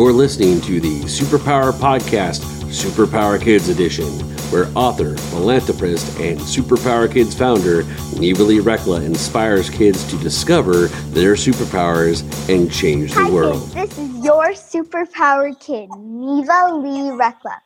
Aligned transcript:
You're 0.00 0.14
listening 0.14 0.62
to 0.62 0.80
the 0.80 1.00
Superpower 1.02 1.72
Podcast, 1.72 2.40
Superpower 2.70 3.38
Kids 3.38 3.68
Edition, 3.68 4.06
where 4.50 4.66
author, 4.74 5.14
philanthropist, 5.14 6.18
and 6.18 6.40
Superpower 6.40 7.12
Kids 7.12 7.34
founder 7.34 7.82
Neva 8.18 8.42
Lee 8.42 8.60
Rekla 8.60 9.04
inspires 9.04 9.68
kids 9.68 10.02
to 10.10 10.16
discover 10.16 10.86
their 11.12 11.34
superpowers 11.34 12.22
and 12.48 12.72
change 12.72 13.12
the 13.12 13.24
Hi, 13.24 13.30
world. 13.30 13.70
Kids. 13.74 13.94
This 13.94 13.98
is 13.98 14.24
your 14.24 14.52
superpower 14.52 15.52
kid, 15.60 15.90
Neva 15.90 16.76
Lee 16.76 17.10
Rekla. 17.10 17.58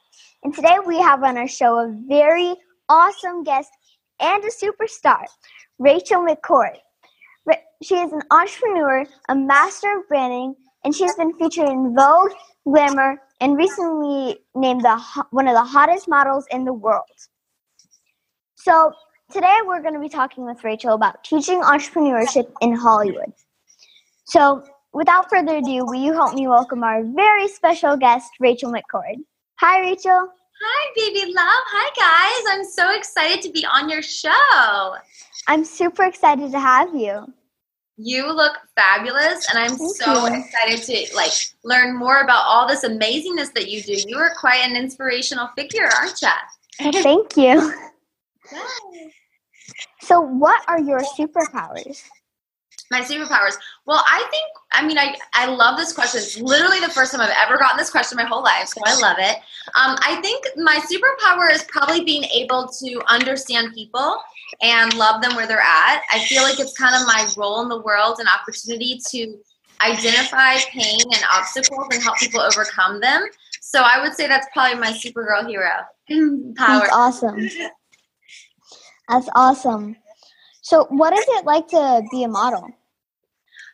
And 0.43 0.52
today 0.52 0.79
we 0.85 0.98
have 0.98 1.23
on 1.23 1.38
our 1.38 1.46
show 1.46 1.79
a 1.79 1.96
very 2.09 2.52
awesome 2.88 3.45
guest 3.45 3.71
and 4.19 4.43
a 4.43 4.51
superstar, 4.51 5.24
Rachel 5.79 6.27
McCord. 6.27 6.79
She 7.85 7.95
is 7.95 8.12
an 8.12 8.23
entrepreneur, 8.32 9.05
a 9.29 9.37
master 9.37 9.98
of 9.98 10.09
branding, 10.09 10.57
and 10.84 10.95
she's 10.95 11.15
been 11.15 11.33
featured 11.34 11.69
in 11.69 11.95
Vogue, 11.95 12.33
Glamour, 12.69 13.20
and 13.41 13.56
recently 13.56 14.38
named 14.55 14.83
the 14.83 15.02
one 15.30 15.48
of 15.48 15.55
the 15.55 15.65
hottest 15.65 16.09
models 16.09 16.47
in 16.51 16.65
the 16.65 16.73
world. 16.73 17.05
So 18.55 18.93
today 19.30 19.59
we're 19.66 19.83
going 19.83 19.95
to 19.95 20.01
be 20.01 20.09
talking 20.09 20.45
with 20.45 20.62
Rachel 20.62 20.95
about 20.95 21.24
teaching 21.24 21.62
entrepreneurship 21.62 22.51
in 22.60 22.74
Hollywood. 22.74 23.33
So 24.27 24.65
without 24.93 25.29
further 25.29 25.57
ado, 25.57 25.84
will 25.84 25.95
you 25.95 26.12
help 26.12 26.34
me 26.34 26.47
welcome 26.48 26.83
our 26.83 27.02
very 27.02 27.48
special 27.48 27.96
guest, 27.96 28.30
Rachel 28.41 28.73
McCord? 28.73 29.16
Hi, 29.60 29.80
Rachel. 29.80 30.29
Hi, 30.62 30.93
baby 30.96 31.32
love. 31.32 31.65
Hi, 31.66 32.46
guys. 32.46 32.57
I'm 32.57 32.65
so 32.65 32.96
excited 32.96 33.43
to 33.43 33.51
be 33.51 33.66
on 33.66 33.90
your 33.90 34.02
show. 34.02 34.95
I'm 35.49 35.65
super 35.65 36.05
excited 36.05 36.52
to 36.52 36.60
have 36.60 36.95
you. 36.95 37.32
You 37.96 38.32
look 38.32 38.59
fabulous, 38.74 39.48
and 39.50 39.59
I'm 39.59 39.76
Thank 39.76 39.96
so 39.96 40.26
you. 40.26 40.42
excited 40.42 40.82
to 40.82 41.14
like 41.14 41.32
learn 41.62 41.96
more 41.96 42.23
about 42.23 42.42
all 42.45 42.66
this 42.66 42.84
amazingness 42.84 43.52
that 43.54 43.68
you 43.68 43.82
do. 43.82 43.95
You 44.09 44.16
are 44.18 44.34
quite 44.34 44.68
an 44.68 44.76
inspirational 44.76 45.48
figure, 45.56 45.88
aren't 45.96 46.20
you? 46.20 46.92
Thank 47.02 47.37
you. 47.37 47.72
So, 50.00 50.20
what 50.20 50.62
are 50.68 50.80
your 50.80 51.00
superpowers? 51.00 52.02
My 52.90 53.01
superpowers. 53.01 53.54
Well, 53.87 54.02
I 54.07 54.27
think 54.30 54.45
I 54.73 54.87
mean 54.87 54.99
I 54.99 55.15
I 55.32 55.46
love 55.46 55.77
this 55.79 55.93
question. 55.93 56.21
It's 56.21 56.38
literally 56.38 56.80
the 56.80 56.90
first 56.90 57.13
time 57.13 57.21
I've 57.21 57.35
ever 57.37 57.59
gotten 57.59 57.79
this 57.79 57.90
question 57.90 58.16
my 58.16 58.24
whole 58.24 58.43
life, 58.43 58.68
so 58.68 58.80
I 58.85 58.95
love 59.01 59.16
it. 59.18 59.37
Um, 59.74 59.96
I 60.02 60.21
think 60.23 60.46
my 60.57 60.79
superpower 60.90 61.51
is 61.51 61.62
probably 61.65 62.05
being 62.05 62.24
able 62.24 62.68
to 62.68 63.01
understand 63.07 63.73
people 63.74 64.19
and 64.62 64.94
love 64.94 65.22
them 65.22 65.34
where 65.34 65.47
they're 65.47 65.59
at. 65.59 66.03
I 66.12 66.25
feel 66.27 66.43
like 66.43 66.60
it's 66.60 66.77
kind 66.77 66.94
of 66.94 67.06
my 67.06 67.28
role 67.37 67.62
in 67.62 67.69
the 67.69 67.81
world 67.81 68.16
and 68.19 68.28
opportunity 68.28 69.00
to 69.10 69.38
identify 69.81 70.56
pain 70.71 71.00
and 71.03 71.25
obstacles 71.32 71.87
and 71.93 72.03
help 72.03 72.19
people 72.19 72.41
overcome 72.41 73.00
them. 73.00 73.25
So 73.60 73.82
I 73.82 74.00
would 74.03 74.15
say 74.15 74.28
that's 74.28 74.47
probably 74.53 74.78
my 74.78 74.93
supergirl 74.93 75.49
hero 75.49 75.71
power. 76.56 76.81
That's 76.81 76.93
awesome. 76.93 77.49
That's 79.09 79.28
awesome. 79.34 79.97
So, 80.65 80.87
what 80.88 81.12
is 81.12 81.25
it 81.28 81.44
like 81.44 81.69
to 81.69 82.03
be 82.10 82.22
a 82.22 82.28
model? 82.28 82.66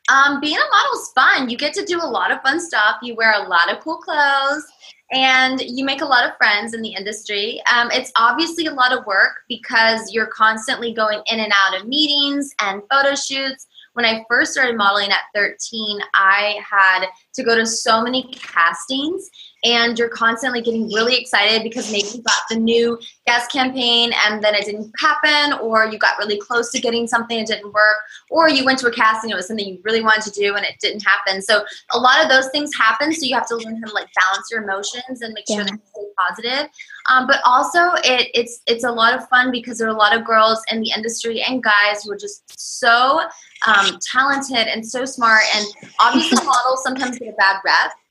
Um, 0.08 0.40
being 0.40 0.56
a 0.56 0.70
model 0.72 0.92
is 0.94 1.12
fun. 1.14 1.48
You 1.48 1.56
get 1.56 1.72
to 1.74 1.84
do 1.84 1.98
a 2.02 2.04
lot 2.04 2.32
of 2.32 2.42
fun 2.42 2.58
stuff. 2.58 2.96
You 3.00 3.14
wear 3.14 3.32
a 3.32 3.48
lot 3.48 3.72
of 3.72 3.78
cool 3.78 3.98
clothes, 3.98 4.64
and 5.12 5.60
you 5.60 5.84
make 5.84 6.00
a 6.00 6.04
lot 6.04 6.28
of 6.28 6.36
friends 6.36 6.74
in 6.74 6.82
the 6.82 6.92
industry. 6.92 7.62
Um, 7.72 7.92
it's 7.92 8.10
obviously 8.16 8.66
a 8.66 8.72
lot 8.72 8.92
of 8.92 9.06
work 9.06 9.42
because 9.48 10.12
you're 10.12 10.26
constantly 10.26 10.92
going 10.92 11.22
in 11.30 11.38
and 11.38 11.52
out 11.54 11.80
of 11.80 11.86
meetings 11.86 12.52
and 12.60 12.82
photo 12.90 13.14
shoots. 13.14 13.68
When 13.92 14.04
I 14.04 14.24
first 14.28 14.52
started 14.52 14.76
modeling 14.76 15.10
at 15.12 15.20
13, 15.32 16.00
I 16.14 16.58
had 16.68 17.06
to 17.34 17.44
go 17.44 17.54
to 17.54 17.66
so 17.66 18.02
many 18.02 18.24
castings, 18.32 19.30
and 19.64 19.98
you're 19.98 20.08
constantly 20.08 20.62
getting 20.62 20.88
really 20.88 21.16
excited 21.16 21.62
because 21.62 21.90
maybe 21.92 22.08
you 22.14 22.22
got 22.22 22.42
the 22.48 22.56
new 22.56 22.98
Guess 23.26 23.46
campaign 23.48 24.12
and 24.26 24.42
then 24.42 24.54
it 24.54 24.64
didn't 24.64 24.90
happen, 24.98 25.58
or 25.60 25.86
you 25.86 25.98
got 25.98 26.18
really 26.18 26.38
close 26.38 26.70
to 26.72 26.80
getting 26.80 27.06
something 27.06 27.38
and 27.38 27.48
it 27.48 27.52
didn't 27.54 27.72
work, 27.72 27.96
or 28.30 28.48
you 28.48 28.64
went 28.64 28.78
to 28.80 28.86
a 28.86 28.92
casting, 28.92 29.30
it 29.30 29.34
was 29.34 29.46
something 29.46 29.66
you 29.66 29.78
really 29.84 30.00
wanted 30.02 30.22
to 30.22 30.30
do 30.30 30.54
and 30.56 30.64
it 30.64 30.74
didn't 30.80 31.04
happen. 31.04 31.42
So 31.42 31.64
a 31.92 31.98
lot 31.98 32.22
of 32.22 32.30
those 32.30 32.48
things 32.50 32.74
happen. 32.74 33.12
So 33.12 33.26
you 33.26 33.34
have 33.34 33.46
to 33.48 33.56
learn 33.56 33.80
how 33.82 33.88
to 33.88 33.94
like 33.94 34.08
balance 34.14 34.48
your 34.50 34.62
emotions 34.62 35.20
and 35.20 35.32
make 35.34 35.46
sure 35.46 35.58
Yeah. 35.58 35.64
that 35.64 35.72
you 35.72 35.80
stay 35.84 36.02
positive. 36.18 36.70
Um, 37.10 37.26
but 37.26 37.40
also 37.44 37.92
it, 38.04 38.30
it's 38.34 38.62
it's 38.66 38.84
a 38.84 38.90
lot 38.90 39.14
of 39.14 39.28
fun 39.28 39.50
because 39.50 39.78
there 39.78 39.88
are 39.88 39.94
a 39.94 39.98
lot 39.98 40.16
of 40.16 40.24
girls 40.24 40.62
in 40.70 40.80
the 40.80 40.90
industry 40.90 41.42
and 41.42 41.62
guys 41.62 42.04
who 42.04 42.12
are 42.12 42.18
just 42.18 42.42
so 42.58 43.20
um, 43.66 43.98
talented 44.12 44.66
and 44.66 44.86
so 44.86 45.04
smart. 45.04 45.42
And 45.54 45.66
obviously 45.98 46.36
models 46.44 46.82
sometimes 46.82 47.18
get 47.18 47.28
a 47.28 47.32
bad 47.32 47.56
rep, 47.64 47.92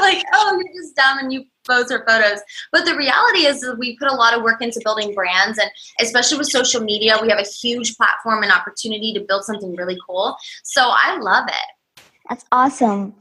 like 0.00 0.24
oh 0.34 0.60
you're 0.62 0.82
just 0.82 0.96
dumb 0.96 1.18
and 1.18 1.32
you 1.32 1.44
pose 1.68 1.86
for 1.86 2.04
photos. 2.06 2.40
But 2.72 2.84
the 2.84 2.96
reality 2.96 3.46
is 3.46 3.60
that 3.60 3.78
we 3.78 3.96
put 3.98 4.10
a 4.10 4.14
lot 4.14 4.36
of 4.36 4.42
work 4.42 4.62
into 4.62 4.80
building 4.82 5.14
brands, 5.14 5.58
and 5.58 5.70
especially 6.00 6.38
with 6.38 6.48
social 6.48 6.80
media, 6.80 7.18
we 7.20 7.28
have 7.28 7.38
a 7.38 7.46
huge 7.46 7.96
platform 7.96 8.42
and 8.42 8.50
opportunity 8.50 9.12
to 9.12 9.20
build 9.20 9.44
something 9.44 9.76
really 9.76 9.98
cool. 10.06 10.36
So 10.64 10.82
I 10.84 11.18
love 11.18 11.48
it. 11.48 12.02
That's 12.28 12.44
awesome. 12.52 13.14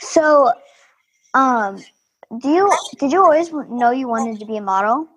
So, 0.00 0.52
um, 1.34 1.82
do 2.40 2.48
you 2.48 2.76
did 2.98 3.12
you 3.12 3.22
always 3.22 3.52
know 3.52 3.90
you 3.90 4.08
wanted 4.08 4.38
to 4.40 4.46
be 4.46 4.56
a 4.56 4.62
model? 4.62 5.08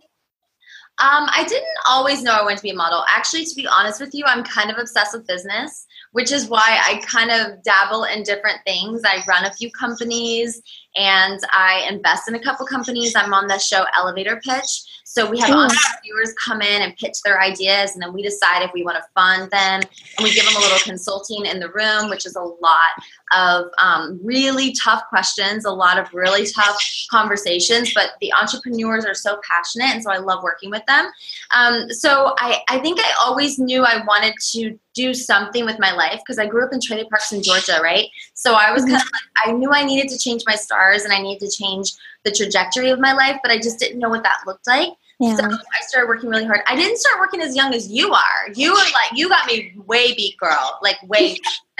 Um, 0.97 1.27
I 1.29 1.43
didn't 1.47 1.67
always 1.85 2.23
know 2.23 2.31
I 2.31 2.41
wanted 2.41 2.57
to 2.57 2.63
be 2.63 2.69
a 2.69 2.75
model. 2.75 3.03
Actually, 3.09 3.43
to 3.45 3.55
be 3.55 3.67
honest 3.67 3.99
with 3.99 4.13
you, 4.13 4.23
I'm 4.25 4.45
kind 4.45 4.71
of 4.71 4.77
obsessed 4.77 5.13
with 5.13 5.27
business, 5.27 5.85
which 6.15 6.31
is 6.31 6.47
why 6.47 6.79
I 6.81 7.01
kind 7.05 7.29
of 7.29 7.61
dabble 7.63 8.05
in 8.05 8.23
different 8.23 8.59
things. 8.65 9.01
I 9.03 9.21
run 9.27 9.43
a 9.43 9.51
few 9.51 9.69
companies 9.69 10.61
and 10.95 11.41
I 11.51 11.85
invest 11.91 12.29
in 12.29 12.35
a 12.35 12.39
couple 12.39 12.65
companies. 12.65 13.17
I'm 13.17 13.33
on 13.33 13.47
the 13.47 13.59
show 13.59 13.83
Elevator 13.93 14.39
Pitch. 14.41 15.01
So 15.03 15.29
we 15.29 15.39
have 15.39 15.49
entrepreneurs 15.49 16.33
come 16.41 16.61
in 16.61 16.81
and 16.83 16.95
pitch 16.95 17.17
their 17.23 17.41
ideas, 17.41 17.93
and 17.93 18.01
then 18.01 18.13
we 18.13 18.23
decide 18.23 18.63
if 18.63 18.71
we 18.73 18.83
want 18.83 18.97
to 18.97 19.03
fund 19.13 19.51
them. 19.51 19.81
And 20.17 20.23
we 20.23 20.33
give 20.33 20.45
them 20.45 20.55
a 20.55 20.59
little 20.59 20.79
consulting 20.79 21.45
in 21.45 21.59
the 21.59 21.69
room, 21.69 22.09
which 22.09 22.25
is 22.25 22.35
a 22.35 22.41
lot 22.41 22.91
of 23.33 23.65
um, 23.77 24.19
really 24.23 24.73
tough 24.73 25.03
questions, 25.09 25.65
a 25.65 25.71
lot 25.71 25.99
of 25.99 26.13
really 26.13 26.47
tough 26.47 26.77
conversations. 27.11 27.93
But 27.93 28.11
the 28.21 28.33
entrepreneurs 28.33 29.05
are 29.05 29.13
so 29.13 29.39
passionate, 29.49 29.93
and 29.93 30.03
so 30.03 30.11
I 30.11 30.17
love 30.17 30.43
working 30.43 30.69
with 30.69 30.85
them. 30.85 31.07
Um, 31.53 31.89
so 31.91 32.35
I, 32.39 32.61
I 32.69 32.79
think 32.79 32.99
I 33.01 33.13
always 33.21 33.59
knew 33.59 33.83
I 33.83 34.03
wanted 34.05 34.33
to 34.51 34.79
do 34.95 35.13
something 35.13 35.65
with 35.65 35.77
my 35.77 35.91
life 35.91 36.21
because 36.25 36.39
I 36.39 36.47
grew 36.47 36.65
up 36.65 36.73
in 36.73 36.79
trailer 36.81 37.05
parks 37.09 37.31
in 37.31 37.43
Georgia, 37.43 37.79
right? 37.83 38.07
So 38.33 38.53
I 38.53 38.71
was 38.71 38.83
kind 38.83 38.95
of 38.95 39.01
like, 39.01 39.45
I 39.45 39.51
knew 39.51 39.71
I 39.71 39.83
needed 39.83 40.09
to 40.09 40.17
change 40.17 40.43
my 40.47 40.55
stars 40.55 41.03
and 41.03 41.13
I 41.13 41.21
needed 41.21 41.47
to 41.47 41.55
change 41.55 41.93
the 42.23 42.31
trajectory 42.31 42.89
of 42.89 42.99
my 42.99 43.13
life, 43.13 43.37
but 43.43 43.51
I 43.51 43.57
just 43.57 43.77
didn't 43.77 43.99
know 43.99 44.09
what 44.09 44.23
that 44.23 44.39
looked 44.47 44.65
like. 44.67 44.89
Yeah. 45.19 45.35
So 45.35 45.43
I 45.43 45.81
started 45.81 46.07
working 46.07 46.29
really 46.29 46.45
hard. 46.45 46.61
I 46.67 46.75
didn't 46.75 46.97
start 46.97 47.19
working 47.19 47.41
as 47.41 47.55
young 47.55 47.73
as 47.73 47.89
you 47.89 48.13
are. 48.13 48.49
You 48.55 48.71
were 48.71 48.77
like, 48.77 49.13
you 49.13 49.29
got 49.29 49.45
me 49.47 49.73
way 49.85 50.13
beat, 50.15 50.37
girl. 50.37 50.79
Like, 50.81 50.97
way 51.03 51.37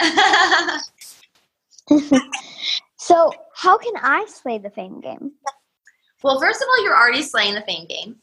so, 2.96 3.32
how 3.54 3.78
can 3.78 3.94
I 4.02 4.26
slay 4.28 4.58
the 4.58 4.70
fame 4.70 5.00
game? 5.00 5.32
Well, 6.22 6.40
first 6.40 6.60
of 6.62 6.68
all, 6.68 6.82
you're 6.82 6.96
already 6.96 7.22
slaying 7.22 7.54
the 7.54 7.60
fame 7.62 7.86
game. 7.86 8.16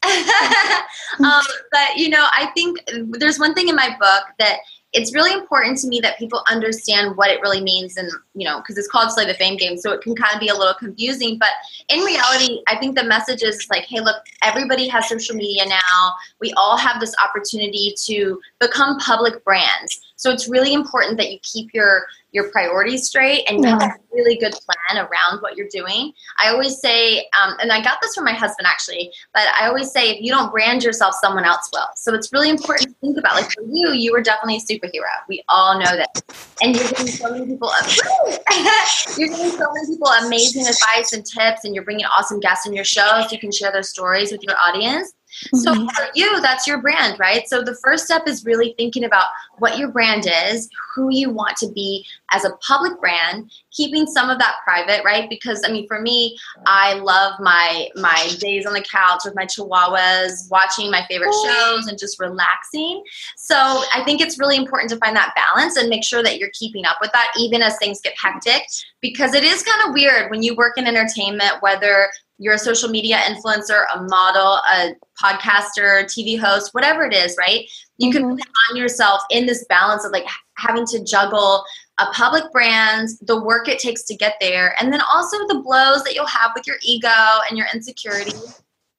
um, 1.24 1.42
but, 1.70 1.96
you 1.96 2.08
know, 2.08 2.26
I 2.36 2.50
think 2.54 2.78
there's 3.18 3.38
one 3.38 3.54
thing 3.54 3.68
in 3.68 3.76
my 3.76 3.96
book 3.98 4.24
that 4.38 4.58
it's 4.94 5.12
really 5.12 5.32
important 5.32 5.76
to 5.78 5.88
me 5.88 5.98
that 6.00 6.16
people 6.18 6.42
understand 6.48 7.16
what 7.16 7.28
it 7.28 7.40
really 7.40 7.60
means 7.60 7.96
and, 7.96 8.08
you 8.34 8.46
know, 8.46 8.58
because 8.58 8.78
it's 8.78 8.86
called 8.86 9.10
Slay 9.10 9.26
the 9.26 9.34
Fame 9.34 9.56
Game. 9.56 9.76
So 9.76 9.90
it 9.90 10.00
can 10.02 10.14
kind 10.14 10.32
of 10.32 10.40
be 10.40 10.48
a 10.48 10.54
little 10.54 10.72
confusing. 10.74 11.36
But 11.36 11.50
in 11.88 12.00
reality, 12.00 12.60
I 12.68 12.76
think 12.78 12.96
the 12.96 13.02
message 13.02 13.42
is 13.42 13.66
like, 13.70 13.84
hey, 13.84 14.00
look, 14.00 14.16
everybody 14.44 14.86
has 14.88 15.08
social 15.08 15.34
media 15.34 15.64
now. 15.66 16.14
We 16.40 16.52
all 16.56 16.76
have 16.76 17.00
this 17.00 17.12
opportunity 17.22 17.94
to 18.04 18.40
become 18.60 18.96
public 18.98 19.44
brands. 19.44 20.00
So 20.16 20.30
it's 20.30 20.48
really 20.48 20.72
important 20.72 21.18
that 21.18 21.32
you 21.32 21.38
keep 21.42 21.74
your 21.74 22.06
your 22.34 22.50
priorities 22.50 23.06
straight 23.06 23.44
and 23.48 23.62
you 23.62 23.70
have 23.70 23.80
a 23.80 23.94
really 24.12 24.36
good 24.36 24.52
plan 24.52 25.06
around 25.06 25.40
what 25.40 25.56
you're 25.56 25.68
doing. 25.70 26.12
I 26.36 26.48
always 26.48 26.80
say, 26.80 27.18
um, 27.40 27.54
and 27.60 27.70
I 27.70 27.80
got 27.80 27.98
this 28.02 28.14
from 28.14 28.24
my 28.24 28.32
husband 28.32 28.66
actually, 28.66 29.12
but 29.32 29.44
I 29.58 29.68
always 29.68 29.92
say 29.92 30.10
if 30.10 30.20
you 30.20 30.32
don't 30.32 30.50
brand 30.50 30.82
yourself, 30.82 31.14
someone 31.20 31.44
else 31.44 31.70
will. 31.72 31.86
So 31.94 32.12
it's 32.12 32.32
really 32.32 32.50
important 32.50 32.88
to 32.88 32.94
think 33.00 33.18
about. 33.18 33.34
Like 33.34 33.52
for 33.52 33.62
you, 33.62 33.92
you 33.92 34.10
were 34.12 34.20
definitely 34.20 34.56
a 34.56 34.60
superhero. 34.60 35.14
We 35.28 35.44
all 35.48 35.78
know 35.78 35.96
that, 35.96 36.22
and 36.60 36.74
you're 36.74 36.88
giving 36.88 37.06
so 37.06 37.30
many 37.30 37.46
people. 37.46 37.70
you're 39.16 39.28
giving 39.28 39.50
so 39.50 39.72
many 39.72 39.86
people 39.86 40.08
amazing 40.24 40.66
advice 40.66 41.12
and 41.12 41.24
tips, 41.24 41.64
and 41.64 41.74
you're 41.74 41.84
bringing 41.84 42.06
awesome 42.06 42.40
guests 42.40 42.66
in 42.66 42.72
your 42.72 42.84
show 42.84 43.22
so 43.22 43.28
you 43.30 43.38
can 43.38 43.52
share 43.52 43.70
their 43.70 43.84
stories 43.84 44.32
with 44.32 44.42
your 44.42 44.56
audience. 44.58 45.12
So 45.54 45.72
Mhm. 45.72 45.90
for 45.94 46.08
you, 46.14 46.40
that's 46.40 46.66
your 46.66 46.78
brand, 46.78 47.18
right? 47.18 47.48
So 47.48 47.62
the 47.62 47.74
first 47.82 48.04
step 48.04 48.26
is 48.26 48.44
really 48.44 48.74
thinking 48.78 49.04
about 49.04 49.26
what 49.58 49.78
your 49.78 49.88
brand 49.88 50.26
is, 50.48 50.68
who 50.94 51.08
you 51.10 51.30
want 51.30 51.56
to 51.58 51.68
be 51.68 52.06
as 52.32 52.44
a 52.44 52.50
public 52.66 53.00
brand, 53.00 53.50
keeping 53.70 54.06
some 54.06 54.30
of 54.30 54.38
that 54.38 54.56
private, 54.64 55.02
right? 55.04 55.28
Because 55.28 55.62
I 55.64 55.70
mean, 55.70 55.86
for 55.86 56.00
me, 56.00 56.36
I 56.66 56.94
love 56.94 57.38
my 57.40 57.88
my 57.96 58.30
days 58.38 58.66
on 58.66 58.72
the 58.72 58.82
couch 58.82 59.22
with 59.24 59.34
my 59.34 59.46
chihuahuas, 59.46 60.50
watching 60.50 60.90
my 60.90 61.04
favorite 61.08 61.34
shows 61.44 61.86
and 61.86 61.98
just 61.98 62.18
relaxing. 62.20 63.02
So 63.36 63.56
I 63.56 64.02
think 64.04 64.20
it's 64.20 64.38
really 64.38 64.56
important 64.56 64.90
to 64.90 64.96
find 64.98 65.16
that 65.16 65.34
balance 65.34 65.76
and 65.76 65.88
make 65.88 66.04
sure 66.04 66.22
that 66.22 66.38
you're 66.38 66.50
keeping 66.52 66.86
up 66.86 66.98
with 67.00 67.12
that 67.12 67.32
even 67.38 67.62
as 67.62 67.76
things 67.78 68.00
get 68.00 68.14
hectic 68.18 68.62
because 69.00 69.34
it 69.34 69.44
is 69.44 69.62
kind 69.62 69.88
of 69.88 69.94
weird 69.94 70.30
when 70.30 70.42
you 70.42 70.54
work 70.54 70.78
in 70.78 70.86
entertainment 70.86 71.54
whether 71.60 72.08
you're 72.38 72.54
a 72.54 72.58
social 72.58 72.88
media 72.88 73.18
influencer, 73.18 73.84
a 73.94 74.02
model, 74.02 74.60
a 74.72 74.94
podcaster, 75.22 76.04
TV 76.04 76.38
host, 76.38 76.74
whatever 76.74 77.04
it 77.04 77.14
is, 77.14 77.36
right? 77.38 77.68
You 77.98 78.10
can 78.10 78.22
Mhm. 78.22 78.28
really 78.30 78.42
find 78.42 78.78
yourself 78.78 79.22
in 79.30 79.46
this 79.46 79.64
balance 79.68 80.04
of 80.04 80.12
like 80.12 80.26
having 80.56 80.86
to 80.86 81.02
juggle 81.04 81.64
a 81.98 82.06
public 82.06 82.50
brand, 82.50 83.08
the 83.22 83.40
work 83.40 83.68
it 83.68 83.78
takes 83.78 84.02
to 84.04 84.16
get 84.16 84.34
there, 84.40 84.74
and 84.80 84.92
then 84.92 85.00
also 85.02 85.36
the 85.46 85.60
blows 85.64 86.02
that 86.02 86.14
you'll 86.14 86.26
have 86.26 86.50
with 86.54 86.66
your 86.66 86.76
ego 86.82 87.08
and 87.48 87.56
your 87.56 87.68
insecurity. 87.72 88.34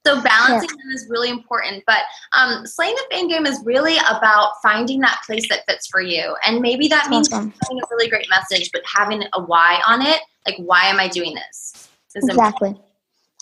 So 0.07 0.21
balancing 0.21 0.69
them 0.69 0.91
is 0.93 1.07
really 1.09 1.29
important. 1.29 1.83
But 1.87 2.01
um, 2.33 2.65
slaying 2.65 2.95
the 2.95 3.05
fame 3.09 3.27
game 3.27 3.45
is 3.45 3.59
really 3.65 3.97
about 4.09 4.53
finding 4.61 4.99
that 5.01 5.21
place 5.25 5.49
that 5.49 5.65
fits 5.67 5.87
for 5.87 5.99
you, 5.99 6.37
and 6.45 6.61
maybe 6.61 6.87
that 6.87 7.09
means 7.09 7.27
Awesome. 7.33 7.53
having 7.61 7.81
a 7.81 7.87
really 7.89 8.07
great 8.07 8.29
message, 8.29 8.69
but 8.71 8.83
having 8.85 9.23
a 9.33 9.41
why 9.41 9.81
on 9.85 10.01
it. 10.01 10.21
Like, 10.45 10.57
why 10.57 10.85
am 10.85 10.99
I 10.99 11.07
doing 11.07 11.33
this? 11.33 11.89
Is 12.15 12.29
important. 12.29 12.79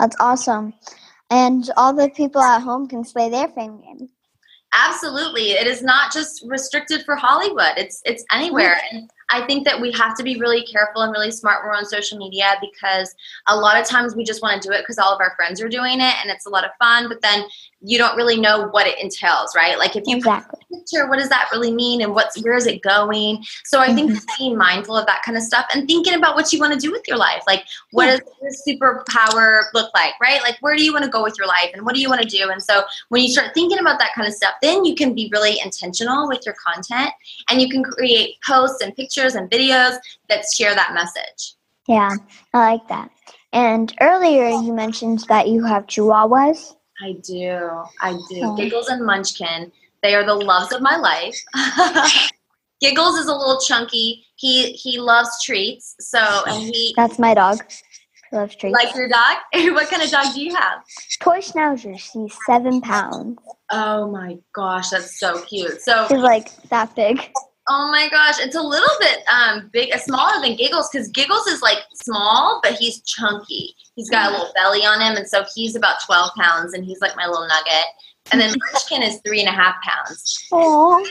That's 0.03 0.17
awesome. 0.19 0.73
And 1.29 1.63
all 1.77 1.93
the 1.93 2.09
people 2.09 2.41
at 2.41 2.59
home 2.59 2.89
can 2.89 3.05
play 3.05 3.29
their 3.29 3.47
fame 3.47 3.79
game. 3.79 4.09
Absolutely. 4.73 5.51
It 5.51 5.65
is 5.65 5.81
not 5.81 6.11
just 6.11 6.43
restricted 6.45 7.05
for 7.05 7.15
Hollywood. 7.15 7.77
It's 7.77 8.01
it's 8.03 8.25
anywhere. 8.29 8.81
And 8.91 9.09
I 9.31 9.45
think 9.45 9.65
that 9.65 9.79
we 9.79 9.93
have 9.93 10.17
to 10.17 10.23
be 10.23 10.37
really 10.37 10.65
careful 10.65 11.03
and 11.03 11.13
really 11.13 11.31
smart 11.31 11.63
when 11.63 11.69
we're 11.69 11.77
on 11.77 11.85
social 11.85 12.17
media 12.17 12.55
because 12.59 13.15
a 13.47 13.55
lot 13.55 13.79
of 13.79 13.87
times 13.87 14.13
we 14.13 14.25
just 14.25 14.41
want 14.41 14.61
to 14.61 14.67
do 14.67 14.73
it 14.73 14.81
because 14.81 14.97
all 14.97 15.13
of 15.13 15.21
our 15.21 15.33
friends 15.37 15.61
are 15.61 15.69
doing 15.69 16.01
it 16.01 16.15
and 16.21 16.29
it's 16.29 16.47
a 16.47 16.49
lot 16.49 16.65
of 16.65 16.71
fun, 16.79 17.07
but 17.07 17.21
then 17.21 17.45
you 17.83 17.97
don't 17.97 18.15
really 18.15 18.39
know 18.39 18.67
what 18.69 18.87
it 18.87 18.97
entails, 18.99 19.53
right? 19.55 19.77
Like 19.77 19.95
if 19.95 20.03
you 20.07 20.17
Exactly. 20.17 20.59
picture 20.71 21.07
what 21.07 21.19
does 21.19 21.29
that 21.29 21.49
really 21.51 21.71
mean 21.71 22.01
and 22.01 22.13
what's 22.15 22.41
where 22.43 22.55
is 22.55 22.65
it 22.65 22.81
going 22.81 23.43
so 23.65 23.79
i 23.79 23.93
think 23.93 24.11
Mhm. 24.11 24.37
being 24.39 24.57
mindful 24.57 24.97
of 24.97 25.05
that 25.05 25.21
kind 25.23 25.37
of 25.37 25.43
stuff 25.43 25.65
and 25.73 25.87
thinking 25.87 26.15
about 26.15 26.35
what 26.35 26.51
you 26.51 26.59
want 26.59 26.73
to 26.73 26.79
do 26.79 26.91
with 26.91 27.07
your 27.07 27.17
life 27.17 27.43
like 27.45 27.63
what 27.91 28.05
Yeah. 28.05 28.17
does 28.17 28.21
your 28.41 28.79
superpower 28.79 29.65
look 29.75 29.93
like 29.93 30.13
right 30.21 30.41
like 30.41 30.57
where 30.61 30.75
do 30.75 30.83
you 30.83 30.91
want 30.91 31.05
to 31.05 31.11
go 31.11 31.21
with 31.21 31.37
your 31.37 31.45
life 31.45 31.69
and 31.73 31.85
what 31.85 31.93
do 31.93 32.01
you 32.01 32.09
want 32.09 32.21
to 32.21 32.27
do 32.27 32.49
and 32.49 32.61
so 32.61 32.83
when 33.09 33.21
you 33.21 33.29
start 33.29 33.53
thinking 33.53 33.77
about 33.77 33.99
that 33.99 34.13
kind 34.15 34.27
of 34.27 34.33
stuff 34.33 34.55
then 34.63 34.83
you 34.83 34.95
can 34.95 35.13
be 35.13 35.29
really 35.31 35.59
intentional 35.63 36.27
with 36.27 36.41
your 36.45 36.55
content 36.65 37.11
and 37.49 37.61
you 37.61 37.69
can 37.69 37.83
create 37.83 38.35
posts 38.47 38.81
and 38.81 38.95
pictures 38.95 39.35
and 39.35 39.51
videos 39.51 39.97
that 40.29 40.43
share 40.55 40.73
that 40.73 40.91
message 40.95 41.53
Yeah, 41.87 42.15
I 42.53 42.57
like 42.71 42.87
that. 42.87 43.11
And 43.51 43.93
earlier 44.01 44.49
you 44.49 44.73
mentioned 44.73 45.25
that 45.27 45.47
you 45.49 45.63
have 45.65 45.85
chihuahuas. 45.85 46.75
I 47.01 47.13
do. 47.23 47.83
I 48.01 48.13
do. 48.29 48.41
Oh. 48.43 48.55
Giggles 48.55 48.87
and 48.87 49.05
Munchkin. 49.05 49.71
They 50.01 50.15
are 50.15 50.25
the 50.25 50.35
loves 50.35 50.73
of 50.73 50.81
my 50.81 50.97
life. 50.97 51.37
Giggles 52.81 53.17
is 53.17 53.27
a 53.27 53.33
little 53.33 53.59
chunky. 53.61 54.25
He 54.35 54.73
he 54.73 54.99
loves 54.99 55.41
treats. 55.43 55.95
So 55.99 56.19
and 56.45 56.63
he 56.63 56.93
That's 56.97 57.17
my 57.17 57.33
dog. 57.33 57.63
Loves 58.33 58.55
treats. 58.55 58.73
like 58.73 58.93
your 58.95 59.07
dog. 59.07 59.37
what 59.73 59.89
kind 59.89 60.01
of 60.01 60.09
dog 60.09 60.33
do 60.33 60.41
you 60.41 60.53
have? 60.53 60.83
Toy 61.21 61.39
Schnauzer. 61.39 61.97
She's 61.97 62.35
seven 62.45 62.81
pounds. 62.81 63.39
Oh 63.71 64.11
my 64.11 64.37
gosh, 64.53 64.89
that's 64.89 65.19
so 65.19 65.41
cute. 65.43 65.81
So 65.81 66.07
She's 66.09 66.17
like 66.17 66.49
that 66.69 66.95
big. 66.95 67.31
Oh 67.67 67.89
my 67.91 68.09
gosh, 68.09 68.39
it's 68.39 68.55
a 68.55 68.61
little 68.61 68.95
bit 68.99 69.19
um 69.27 69.69
big, 69.71 69.93
uh, 69.93 69.97
smaller 69.97 70.41
than 70.41 70.55
Giggles 70.55 70.89
because 70.91 71.07
Giggles 71.09 71.47
is 71.47 71.61
like 71.61 71.79
small, 71.93 72.59
but 72.63 72.73
he's 72.73 73.01
chunky. 73.01 73.75
He's 73.95 74.09
got 74.09 74.29
a 74.29 74.31
little 74.31 74.51
belly 74.55 74.85
on 74.85 75.01
him, 75.01 75.15
and 75.15 75.27
so 75.27 75.45
he's 75.55 75.75
about 75.75 75.97
twelve 76.05 76.31
pounds, 76.39 76.73
and 76.73 76.85
he's 76.85 77.01
like 77.01 77.15
my 77.15 77.27
little 77.27 77.47
nugget. 77.47 77.85
And 78.31 78.39
then 78.39 78.53
Munchkin 78.71 79.03
is 79.07 79.19
three 79.25 79.39
and 79.39 79.49
a 79.49 79.51
half 79.51 79.75
pounds. 79.83 80.47
Oh, 80.51 81.05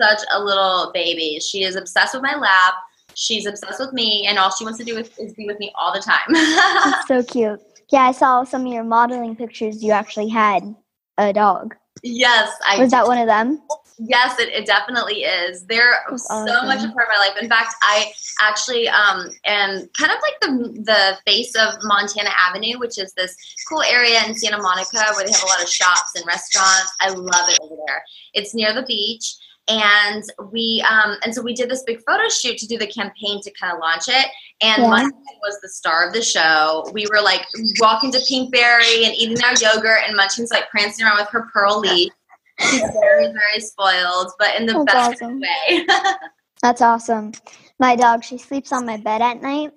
such 0.00 0.20
a 0.32 0.42
little 0.42 0.90
baby. 0.92 1.38
She 1.40 1.64
is 1.64 1.76
obsessed 1.76 2.14
with 2.14 2.22
my 2.22 2.36
lap. 2.36 2.74
She's 3.14 3.46
obsessed 3.46 3.78
with 3.78 3.92
me, 3.92 4.26
and 4.26 4.38
all 4.38 4.50
she 4.50 4.64
wants 4.64 4.78
to 4.78 4.84
do 4.84 4.96
is, 4.96 5.10
is 5.18 5.34
be 5.34 5.46
with 5.46 5.58
me 5.58 5.72
all 5.78 5.92
the 5.92 6.00
time. 6.00 6.20
that's 6.32 7.08
so 7.08 7.22
cute. 7.22 7.60
Yeah, 7.92 8.02
I 8.02 8.12
saw 8.12 8.44
some 8.44 8.66
of 8.66 8.72
your 8.72 8.82
modeling 8.82 9.36
pictures. 9.36 9.84
You 9.84 9.92
actually 9.92 10.28
had 10.28 10.74
a 11.18 11.32
dog. 11.32 11.76
yes, 12.02 12.50
I 12.66 12.78
Was 12.78 12.90
that 12.90 13.06
one 13.06 13.18
of 13.18 13.26
them? 13.26 13.62
Yes, 13.98 14.38
it, 14.38 14.48
it 14.48 14.66
definitely 14.66 15.22
is. 15.22 15.64
They're 15.64 15.98
That's 16.10 16.28
so 16.28 16.44
much 16.44 16.84
a 16.84 16.92
part 16.92 17.06
of 17.06 17.12
my 17.12 17.18
life. 17.18 17.36
In 17.40 17.48
fact, 17.48 17.74
I 17.82 18.12
actually 18.40 18.88
um 18.88 19.28
am 19.44 19.88
kind 19.98 20.12
of 20.12 20.18
like 20.22 20.40
the 20.40 20.82
the 20.82 21.18
face 21.24 21.54
of 21.54 21.74
Montana 21.82 22.30
Avenue, 22.38 22.78
which 22.78 22.98
is 22.98 23.12
this 23.14 23.36
cool 23.68 23.82
area 23.82 24.20
in 24.26 24.34
Santa 24.34 24.58
Monica 24.58 24.98
where 25.14 25.24
they 25.24 25.32
have 25.32 25.42
a 25.42 25.46
lot 25.46 25.62
of 25.62 25.68
shops 25.68 26.12
and 26.16 26.26
restaurants. 26.26 26.92
I 27.00 27.10
love 27.10 27.48
it 27.48 27.58
over 27.62 27.76
there. 27.86 28.02
It's 28.34 28.54
near 28.54 28.72
the 28.72 28.82
beach. 28.82 29.36
And 29.66 30.22
we 30.52 30.84
um 30.88 31.16
and 31.24 31.34
so 31.34 31.40
we 31.40 31.54
did 31.54 31.70
this 31.70 31.82
big 31.84 32.00
photo 32.06 32.28
shoot 32.28 32.58
to 32.58 32.66
do 32.66 32.76
the 32.76 32.86
campaign 32.86 33.40
to 33.42 33.50
kind 33.58 33.72
of 33.72 33.78
launch 33.80 34.08
it. 34.08 34.26
And 34.60 34.82
Yeah. 34.82 34.88
Munchkin 34.88 35.38
was 35.42 35.58
the 35.62 35.70
star 35.70 36.06
of 36.06 36.12
the 36.12 36.20
show. 36.20 36.88
We 36.92 37.06
were 37.10 37.22
like 37.22 37.46
walking 37.80 38.12
to 38.12 38.18
Pinkberry 38.18 39.06
and 39.06 39.14
eating 39.14 39.42
our 39.42 39.54
yogurt, 39.54 40.00
and 40.06 40.16
Munchkin's 40.16 40.50
like 40.50 40.68
prancing 40.70 41.06
around 41.06 41.16
with 41.16 41.28
her 41.30 41.48
pearl 41.52 41.80
leaf. 41.80 42.12
She's 42.60 42.80
very, 42.80 43.26
very 43.32 43.60
spoiled, 43.60 44.32
but 44.38 44.54
in 44.56 44.66
the 44.66 44.74
That's 44.74 44.84
best 44.86 45.22
awesome. 45.22 45.40
way. 45.40 45.86
That's 46.62 46.80
awesome. 46.82 47.32
My 47.78 47.96
dog, 47.96 48.24
she 48.24 48.38
sleeps 48.38 48.72
on 48.72 48.86
my 48.86 48.96
bed 48.96 49.20
at 49.22 49.42
night. 49.42 49.72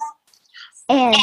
And 0.90 1.18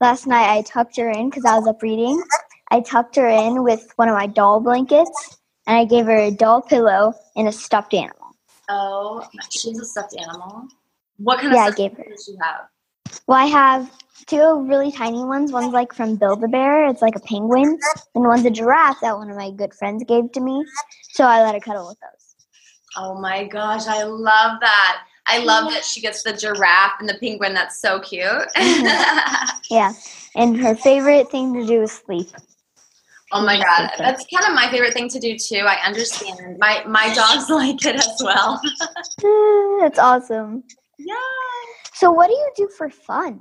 last 0.00 0.26
night 0.26 0.48
I 0.50 0.62
tucked 0.62 0.96
her 0.96 1.10
in 1.10 1.28
because 1.28 1.44
I 1.44 1.56
was 1.58 1.66
up 1.68 1.82
reading. 1.82 2.22
I 2.70 2.80
tucked 2.80 3.16
her 3.16 3.28
in 3.28 3.62
with 3.62 3.92
one 3.96 4.08
of 4.08 4.14
my 4.14 4.26
doll 4.26 4.60
blankets 4.60 5.38
and 5.66 5.76
I 5.76 5.84
gave 5.84 6.06
her 6.06 6.16
a 6.16 6.30
doll 6.30 6.62
pillow 6.62 7.12
and 7.36 7.48
a 7.48 7.52
stuffed 7.52 7.92
animal. 7.94 8.34
oh, 8.70 9.22
she's 9.50 9.78
a 9.78 9.84
stuffed 9.84 10.16
animal. 10.18 10.68
What 11.18 11.40
kind 11.40 11.52
Yeah, 11.54 11.64
I 11.64 11.68
of 11.68 11.76
gave 11.76 11.92
stuffed 11.92 12.08
her. 12.08 12.14
does 12.14 12.24
she 12.24 12.34
have? 12.40 12.60
Well, 13.26 13.38
I 13.38 13.46
have 13.46 13.90
two 14.26 14.66
really 14.68 14.92
tiny 14.92 15.24
ones. 15.24 15.52
One's 15.52 15.72
like 15.72 15.92
from 15.94 16.16
Build 16.16 16.42
a 16.44 16.48
Bear, 16.48 16.86
it's 16.88 17.02
like 17.02 17.16
a 17.16 17.20
penguin, 17.20 17.78
and 18.14 18.24
one's 18.24 18.44
a 18.44 18.50
giraffe 18.50 19.00
that 19.00 19.16
one 19.16 19.30
of 19.30 19.36
my 19.36 19.50
good 19.50 19.72
friends 19.74 20.04
gave 20.06 20.30
to 20.32 20.40
me. 20.40 20.64
So 21.12 21.24
I 21.24 21.42
let 21.42 21.54
her 21.54 21.60
cuddle 21.60 21.88
with 21.88 21.98
those. 22.00 22.34
Oh 22.96 23.18
my 23.20 23.44
gosh, 23.44 23.86
I 23.86 24.02
love 24.04 24.60
that. 24.60 25.02
I 25.26 25.38
love 25.38 25.72
that 25.72 25.84
she 25.84 26.00
gets 26.02 26.22
the 26.22 26.34
giraffe 26.34 26.92
and 27.00 27.08
the 27.08 27.14
penguin. 27.18 27.54
That's 27.54 27.80
so 27.80 28.00
cute. 28.00 28.24
Mm-hmm. 28.24 29.48
Yeah. 29.70 29.94
And 30.36 30.60
her 30.60 30.76
favorite 30.76 31.30
thing 31.30 31.54
to 31.54 31.66
do 31.66 31.82
is 31.82 31.92
sleep. 31.92 32.28
oh 33.32 33.42
my 33.44 33.56
god, 33.56 33.90
that's 33.96 34.26
kind 34.32 34.46
of 34.46 34.54
my 34.54 34.68
favorite 34.70 34.92
thing 34.92 35.08
to 35.08 35.18
do 35.18 35.38
too. 35.38 35.64
I 35.66 35.76
understand. 35.86 36.58
My 36.58 36.84
my 36.86 37.12
dogs 37.14 37.48
like 37.50 37.82
it 37.86 37.96
as 37.96 38.20
well. 38.22 38.60
That's 39.80 39.98
awesome. 39.98 40.64
Yeah. 40.98 41.14
So, 41.94 42.10
what 42.10 42.28
do 42.28 42.32
you 42.32 42.50
do 42.56 42.68
for 42.76 42.90
fun? 42.90 43.40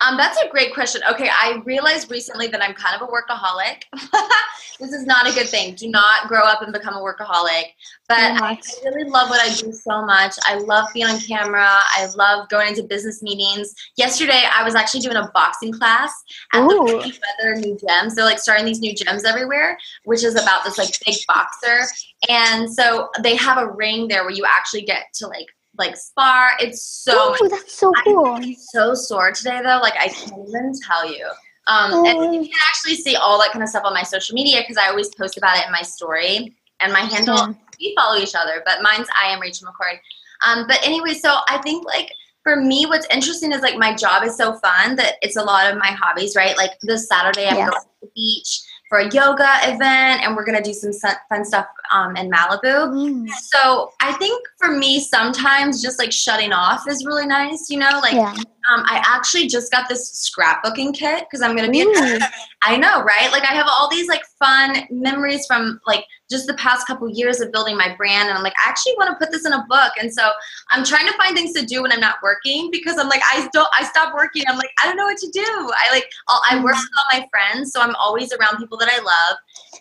Um, 0.00 0.16
that's 0.16 0.38
a 0.38 0.48
great 0.48 0.74
question. 0.74 1.02
Okay, 1.10 1.28
I 1.28 1.60
realized 1.64 2.08
recently 2.08 2.46
that 2.48 2.62
I'm 2.62 2.72
kind 2.72 3.00
of 3.00 3.08
a 3.08 3.10
workaholic. 3.10 3.82
this 4.78 4.92
is 4.92 5.04
not 5.06 5.28
a 5.28 5.32
good 5.32 5.48
thing. 5.48 5.74
Do 5.74 5.90
not 5.90 6.28
grow 6.28 6.42
up 6.42 6.62
and 6.62 6.72
become 6.72 6.94
a 6.94 7.00
workaholic. 7.00 7.64
But 8.08 8.18
I 8.18 8.38
much. 8.38 8.64
really 8.84 9.10
love 9.10 9.28
what 9.28 9.40
I 9.44 9.52
do 9.52 9.72
so 9.72 10.04
much. 10.04 10.36
I 10.46 10.58
love 10.58 10.88
being 10.94 11.06
on 11.06 11.18
camera. 11.18 11.66
I 11.68 12.06
love 12.16 12.48
going 12.48 12.68
into 12.68 12.84
business 12.84 13.24
meetings. 13.24 13.74
Yesterday, 13.96 14.44
I 14.54 14.62
was 14.62 14.76
actually 14.76 15.00
doing 15.00 15.16
a 15.16 15.28
boxing 15.34 15.72
class 15.72 16.12
at 16.52 16.62
Ooh. 16.62 16.86
the 16.86 16.96
Weather 16.96 17.60
New 17.60 17.76
Gems. 17.76 18.14
They're 18.14 18.24
like 18.24 18.38
starting 18.38 18.66
these 18.66 18.80
new 18.80 18.94
gyms 18.94 19.24
everywhere, 19.24 19.76
which 20.04 20.22
is 20.22 20.40
about 20.40 20.62
this 20.62 20.78
like 20.78 20.90
big 21.06 21.16
boxer. 21.26 21.80
And 22.28 22.72
so 22.72 23.08
they 23.20 23.34
have 23.34 23.58
a 23.58 23.66
ring 23.66 24.06
there 24.06 24.22
where 24.22 24.32
you 24.32 24.44
actually 24.46 24.82
get 24.82 25.06
to 25.14 25.26
like 25.26 25.48
like 25.78 25.96
spar. 25.96 26.50
It's 26.60 26.82
so 26.82 27.34
Oh, 27.40 27.48
that's 27.48 27.74
so 27.74 27.92
cool. 28.04 28.34
I'm 28.34 28.54
so 28.54 28.94
sore 28.94 29.32
today 29.32 29.60
though. 29.62 29.78
Like 29.80 29.94
I 29.98 30.08
can't 30.08 30.48
even 30.48 30.72
tell 30.86 31.10
you. 31.10 31.26
Um, 31.66 31.92
and 32.06 32.34
you 32.34 32.40
Oh. 32.40 32.44
can 32.44 32.50
actually 32.68 32.96
see 32.96 33.14
all 33.16 33.38
that 33.38 33.52
kind 33.52 33.62
of 33.62 33.68
stuff 33.68 33.84
on 33.84 33.92
my 33.94 34.02
social 34.02 34.34
media 34.34 34.60
because 34.60 34.76
I 34.76 34.88
always 34.88 35.14
post 35.14 35.36
about 35.36 35.58
it 35.58 35.66
in 35.66 35.72
my 35.72 35.82
story. 35.82 36.56
And 36.80 36.92
my 36.92 37.00
handle, 37.00 37.36
Yeah. 37.36 37.52
we 37.80 37.94
follow 37.96 38.18
each 38.18 38.34
other, 38.34 38.62
but 38.64 38.82
mine's 38.82 39.08
I 39.20 39.28
am 39.28 39.40
Rachel 39.40 39.68
McCord. 39.68 39.98
Um, 40.46 40.66
but 40.68 40.78
anyway, 40.86 41.14
so 41.14 41.36
I 41.48 41.58
think 41.58 41.84
like 41.84 42.12
for 42.44 42.56
me, 42.56 42.86
what's 42.86 43.06
interesting 43.10 43.52
is 43.52 43.60
like 43.60 43.76
my 43.76 43.94
job 43.94 44.22
is 44.22 44.36
so 44.36 44.54
fun 44.58 44.96
that 44.96 45.14
it's 45.22 45.36
a 45.36 45.42
lot 45.42 45.70
of 45.70 45.76
my 45.78 45.88
hobbies, 45.90 46.34
right? 46.36 46.56
Like 46.56 46.70
this 46.82 47.08
Saturday, 47.08 47.46
I'm 47.48 47.56
Yeah. 47.56 47.66
going 47.66 47.80
to 47.80 47.88
the 48.02 48.10
beach 48.14 48.62
for 48.88 48.98
a 48.98 49.10
yoga 49.10 49.48
event, 49.64 50.22
and 50.22 50.34
we're 50.34 50.44
gonna 50.44 50.62
do 50.62 50.72
some 50.72 50.92
fun 51.28 51.44
stuff 51.44 51.66
um, 51.92 52.16
in 52.16 52.30
Malibu. 52.30 52.88
Mm, 52.88 53.28
So 53.28 53.92
I 54.00 54.12
think 54.14 54.42
for 54.58 54.70
me, 54.70 55.00
sometimes 55.00 55.82
just 55.82 55.98
like 55.98 56.12
shutting 56.12 56.52
off 56.52 56.88
is 56.88 57.04
really 57.04 57.26
nice. 57.26 57.68
You 57.68 57.78
know, 57.78 58.00
like 58.02 58.14
yeah. 58.14 58.32
um, 58.32 58.84
I 58.86 59.02
actually 59.06 59.46
just 59.46 59.70
got 59.70 59.88
this 59.88 60.30
scrapbooking 60.30 60.94
kit 60.94 61.24
because 61.24 61.42
I'm 61.42 61.54
gonna 61.54 61.70
be. 61.70 61.82
A 61.82 61.86
Ooh. 61.86 62.18
I 62.62 62.76
know, 62.76 63.02
right? 63.02 63.30
Like 63.30 63.44
I 63.44 63.54
have 63.54 63.66
all 63.70 63.88
these 63.90 64.08
like 64.08 64.22
fun 64.38 64.84
memories 64.90 65.46
from 65.46 65.80
like 65.86 66.04
just 66.30 66.46
the 66.46 66.54
past 66.54 66.86
couple 66.86 67.08
years 67.08 67.40
of 67.40 67.52
building 67.52 67.76
my 67.76 67.94
brand, 67.96 68.28
and 68.28 68.36
I'm 68.36 68.42
like, 68.42 68.54
I 68.64 68.68
actually 68.68 68.94
want 68.98 69.10
to 69.10 69.16
put 69.24 69.32
this 69.32 69.46
in 69.46 69.52
a 69.52 69.64
book. 69.68 69.92
And 70.00 70.12
so 70.12 70.30
I'm 70.70 70.84
trying 70.84 71.06
to 71.06 71.12
find 71.14 71.34
things 71.36 71.52
to 71.54 71.64
do 71.64 71.82
when 71.82 71.92
I'm 71.92 72.00
not 72.00 72.16
working 72.22 72.70
because 72.70 72.98
I'm 72.98 73.08
like, 73.08 73.22
I 73.32 73.48
don't, 73.52 73.68
I 73.78 73.84
stop 73.84 74.14
working. 74.14 74.44
I'm 74.48 74.56
like, 74.58 74.70
I 74.82 74.86
don't 74.86 74.96
know 74.96 75.06
what 75.06 75.18
to 75.18 75.30
do. 75.30 75.40
I 75.42 75.90
like, 75.90 76.10
I'll, 76.28 76.42
I 76.50 76.56
work 76.62 76.74
with 76.74 76.90
all 76.98 77.18
my 77.20 77.26
friends, 77.30 77.72
so 77.72 77.80
I'm 77.80 77.94
always 77.96 78.32
around 78.32 78.58
people 78.58 78.78
that 78.78 78.88
I 78.90 78.98
love, 78.98 79.36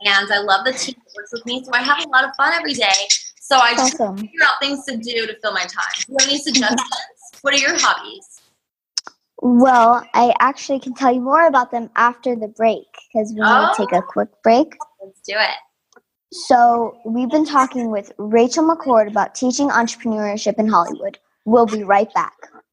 and 0.06 0.32
I 0.32 0.40
love 0.40 0.66
the 0.66 0.74
team 0.74 0.96
that 0.98 1.14
works 1.16 1.32
with 1.32 1.46
me. 1.46 1.64
So 1.64 1.72
I 1.74 1.82
have 1.82 2.06
a 2.06 2.10
lot 2.10 2.24
of 2.24 2.32
fun 2.38 2.54
every 2.54 2.74
day. 2.74 2.94
So 3.40 3.58
I 3.58 3.74
just 3.76 3.94
Awesome. 3.96 4.18
figure 4.18 4.44
out 4.44 4.56
things 4.62 4.84
to 4.86 4.98
do 4.98 5.26
to 5.26 5.38
fill 5.42 5.54
my 5.54 5.62
time. 5.64 5.94
Do 6.06 6.12
you 6.14 6.18
have 6.20 6.28
any 6.30 6.38
suggestions? 6.38 6.82
what 7.42 7.54
are 7.54 7.58
your 7.58 7.78
hobbies? 7.78 8.42
Well, 9.42 10.04
I 10.14 10.34
actually 10.40 10.80
can 10.80 10.94
tell 10.96 11.14
you 11.14 11.22
more 11.22 11.48
about 11.48 11.72
them 11.72 11.90
after 11.96 12.36
the 12.36 12.48
break 12.48 12.88
because 13.14 13.30
we 13.30 13.36
need 13.36 13.46
Oh. 13.46 13.74
to 13.76 13.86
take 13.86 13.92
a 13.94 13.98
oh. 13.98 14.02
quick 14.02 14.30
break. 14.44 14.76
Let's 15.04 15.22
do 15.22 15.34
it. 15.38 15.56
So, 16.32 16.98
we've 17.06 17.30
been 17.30 17.46
talking 17.46 17.90
with 17.90 18.12
Rachel 18.18 18.64
McCord 18.64 19.10
about 19.10 19.34
teaching 19.34 19.70
entrepreneurship 19.70 20.60
in 20.60 20.68
Hollywood. 20.68 21.18
We'll 21.46 21.66
be 21.66 21.84
right 21.84 22.14
back. 22.14 22.36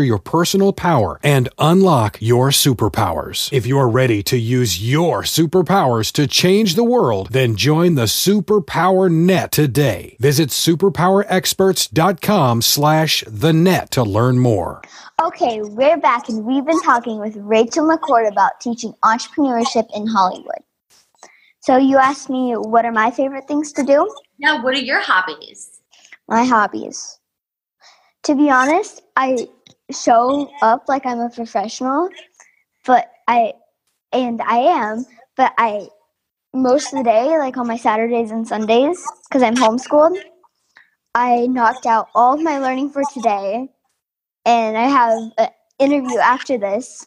your 0.00 0.18
personal 0.18 0.72
power 0.72 1.20
and 1.22 1.50
unlock 1.58 2.16
your 2.22 2.48
superpowers. 2.48 3.52
If 3.52 3.66
you're 3.66 3.88
ready 3.88 4.22
to 4.22 4.38
use 4.38 4.82
your 4.82 5.24
superpowers 5.24 6.10
to 6.12 6.26
change 6.26 6.74
the 6.74 6.84
world, 6.84 7.32
then 7.32 7.56
join 7.56 7.96
the 7.96 8.04
Superpower 8.04 9.12
Net 9.12 9.52
today. 9.52 10.16
Visit 10.20 10.48
superpowerexperts.com 10.48 12.62
slash 12.62 13.24
the 13.26 13.52
net 13.52 13.90
to 13.90 14.02
learn 14.02 14.38
more. 14.38 14.80
Okay, 15.20 15.60
we're 15.62 15.98
back 15.98 16.28
and 16.28 16.44
we've 16.44 16.64
been 16.64 16.80
talking 16.82 17.18
with 17.18 17.36
Rachel 17.36 17.86
McCord 17.86 18.26
about 18.26 18.60
teaching 18.60 18.94
entrepreneurship 19.04 19.86
in 19.94 20.06
Hollywood. 20.06 20.62
So, 21.60 21.76
you 21.76 21.98
asked 21.98 22.28
me 22.28 22.54
what 22.54 22.84
are 22.84 22.92
my 22.92 23.10
favorite 23.10 23.46
things 23.46 23.72
to 23.74 23.84
do? 23.84 24.12
Now, 24.40 24.64
what 24.64 24.74
are 24.74 24.80
your 24.80 25.00
hobbies? 25.00 25.80
My 26.26 26.44
hobbies. 26.44 27.20
To 28.24 28.34
be 28.34 28.50
honest, 28.50 29.02
I 29.16 29.46
show 29.92 30.50
up 30.62 30.84
like 30.88 31.06
I'm 31.06 31.20
a 31.20 31.30
professional, 31.30 32.08
but 32.84 33.10
I, 33.28 33.54
and 34.12 34.40
I 34.42 34.56
am, 34.58 35.06
but 35.36 35.52
I, 35.58 35.88
most 36.54 36.92
of 36.92 36.98
the 36.98 37.04
day, 37.04 37.38
like 37.38 37.56
on 37.56 37.66
my 37.66 37.76
Saturdays 37.76 38.30
and 38.30 38.46
Sundays, 38.46 39.02
because 39.28 39.42
I'm 39.42 39.54
homeschooled, 39.54 40.20
I 41.14 41.46
knocked 41.46 41.86
out 41.86 42.08
all 42.14 42.34
of 42.34 42.42
my 42.42 42.58
learning 42.58 42.90
for 42.90 43.02
today, 43.12 43.68
and 44.44 44.76
I 44.76 44.88
have 44.88 45.18
an 45.38 45.48
interview 45.78 46.18
after 46.18 46.58
this, 46.58 47.06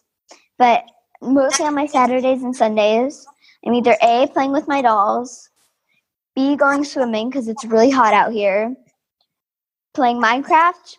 but 0.57 0.83
mostly 1.21 1.65
on 1.65 1.75
my 1.75 1.85
Saturdays 1.85 2.43
and 2.43 2.55
Sundays, 2.55 3.25
I'm 3.65 3.73
either 3.73 3.97
A, 4.01 4.27
playing 4.31 4.51
with 4.51 4.67
my 4.67 4.81
dolls, 4.81 5.49
B, 6.35 6.55
going 6.55 6.83
swimming 6.83 7.29
because 7.29 7.47
it's 7.47 7.65
really 7.65 7.89
hot 7.89 8.13
out 8.13 8.31
here, 8.31 8.75
playing 9.93 10.21
Minecraft, 10.21 10.97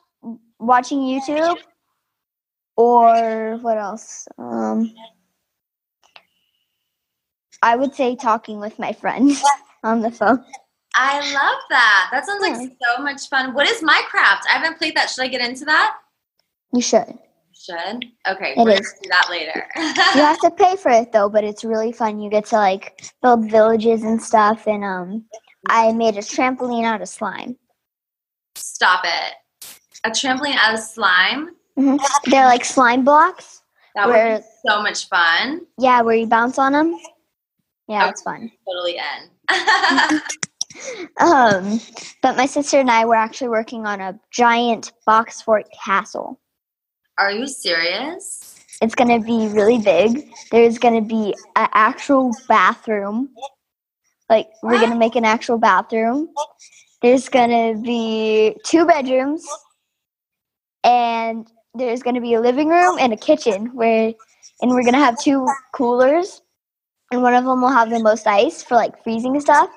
watching 0.59 0.99
YouTube, 0.99 1.59
or 2.77 3.59
what 3.63 3.79
else? 3.79 4.29
Um, 4.39 4.93
I 7.63 7.77
would 7.77 7.95
say 7.95 8.17
talking 8.17 8.61
with 8.61 8.79
my 8.79 8.93
friends 8.93 9.43
on 9.85 10.01
the 10.01 10.11
phone. 10.11 10.45
I 10.95 11.19
love 11.33 11.59
that. 11.71 12.09
That 12.13 12.25
sounds 12.27 12.41
like 12.41 12.53
Yeah. 12.55 12.69
so 12.97 13.03
much 13.03 13.29
fun. 13.29 13.53
What 13.55 13.69
is 13.69 13.83
Minecraft? 13.83 14.41
I 14.49 14.59
haven't 14.59 14.79
played 14.79 14.95
that. 14.97 15.11
Should 15.11 15.25
I 15.25 15.29
get 15.29 15.41
into 15.47 15.65
that? 15.67 15.95
You 16.73 16.81
should. 16.81 17.19
Should. 17.55 18.05
Okay, 18.29 18.53
It 18.57 18.65
we're 18.65 18.71
is. 18.73 18.95
do 19.03 19.09
that 19.11 19.29
later. 19.31 19.67
You 19.77 20.23
have 20.23 20.39
to 20.41 20.51
pay 20.51 20.77
for 20.77 20.91
it 20.91 21.13
though, 21.13 21.29
but 21.29 21.45
it's 21.45 21.65
really 21.65 21.93
fun. 21.93 22.21
You 22.21 22.31
get 22.31 22.47
to 22.47 22.57
like 22.57 23.01
build 23.23 23.51
villages 23.51 24.03
and 24.05 24.23
stuff. 24.23 24.67
And 24.67 24.85
um, 24.85 25.25
I 25.69 25.93
made 25.93 26.17
a 26.17 26.21
trampoline 26.21 26.85
out 26.85 27.03
of 27.03 27.09
slime. 27.09 27.57
Stop 28.55 29.05
it. 29.05 29.69
A 30.05 30.11
trampoline 30.11 30.57
out 30.57 30.75
of 30.75 30.81
slime. 30.81 31.56
Hmm 31.77 31.97
They're 32.27 32.47
like 32.47 32.65
slime 32.65 33.05
blocks. 33.05 33.63
That 33.95 34.07
would 34.07 34.13
Where- 34.15 34.39
be 34.39 34.45
so 34.69 34.83
much 34.83 35.09
fun. 35.09 35.63
Yeah, 35.79 36.03
where 36.03 36.17
you 36.17 36.27
bounce 36.27 36.59
on 36.59 36.73
them. 36.73 36.99
Yeah, 37.89 38.09
it's 38.09 38.23
fun. 38.23 38.51
Totally 38.67 38.97
in. 38.99 40.21
Um, 41.19 41.81
but 42.21 42.37
my 42.37 42.45
sister 42.45 42.79
and 42.79 42.91
I 42.91 43.07
were 43.07 43.15
actually 43.15 43.49
working 43.49 43.87
on 43.87 44.01
a 44.03 44.19
giant 44.31 44.93
box 45.07 45.41
fort 45.41 45.67
castle. 45.73 46.39
Are 47.19 47.33
you 47.33 47.47
serious? 47.47 48.57
It's 48.83 48.95
gonna 48.95 49.21
be 49.21 49.49
really 49.49 49.79
big. 49.79 50.29
There's 50.51 50.77
gonna 50.79 51.01
be 51.01 51.35
an 51.57 51.69
actual 51.73 52.31
bathroom. 52.47 53.31
Like 54.29 54.49
we're 54.63 54.79
gonna 54.81 54.99
make 54.99 55.17
an 55.17 55.25
actual 55.25 55.57
bathroom. 55.57 56.29
There's 57.01 57.31
gonna 57.31 57.75
be 57.81 58.57
two 58.65 58.85
bedrooms, 58.85 59.47
and 60.85 61.51
there's 61.77 62.03
gonna 62.03 62.21
be 62.21 62.35
a 62.35 62.41
living 62.41 62.69
room 62.69 62.97
and 62.99 63.13
a 63.13 63.17
kitchen 63.17 63.67
where, 63.75 64.13
and 64.61 64.71
we're 64.71 64.85
gonna 64.85 64.99
have 64.99 65.19
two 65.19 65.47
coolers, 65.73 66.43
and 67.11 67.23
one 67.23 67.35
of 67.35 67.45
them 67.45 67.61
will 67.61 67.69
have 67.69 67.91
the 67.91 68.01
most 68.01 68.27
ice 68.27 68.63
for 68.63 68.75
like 68.75 69.03
freezing 69.03 69.41
stuff, 69.41 69.71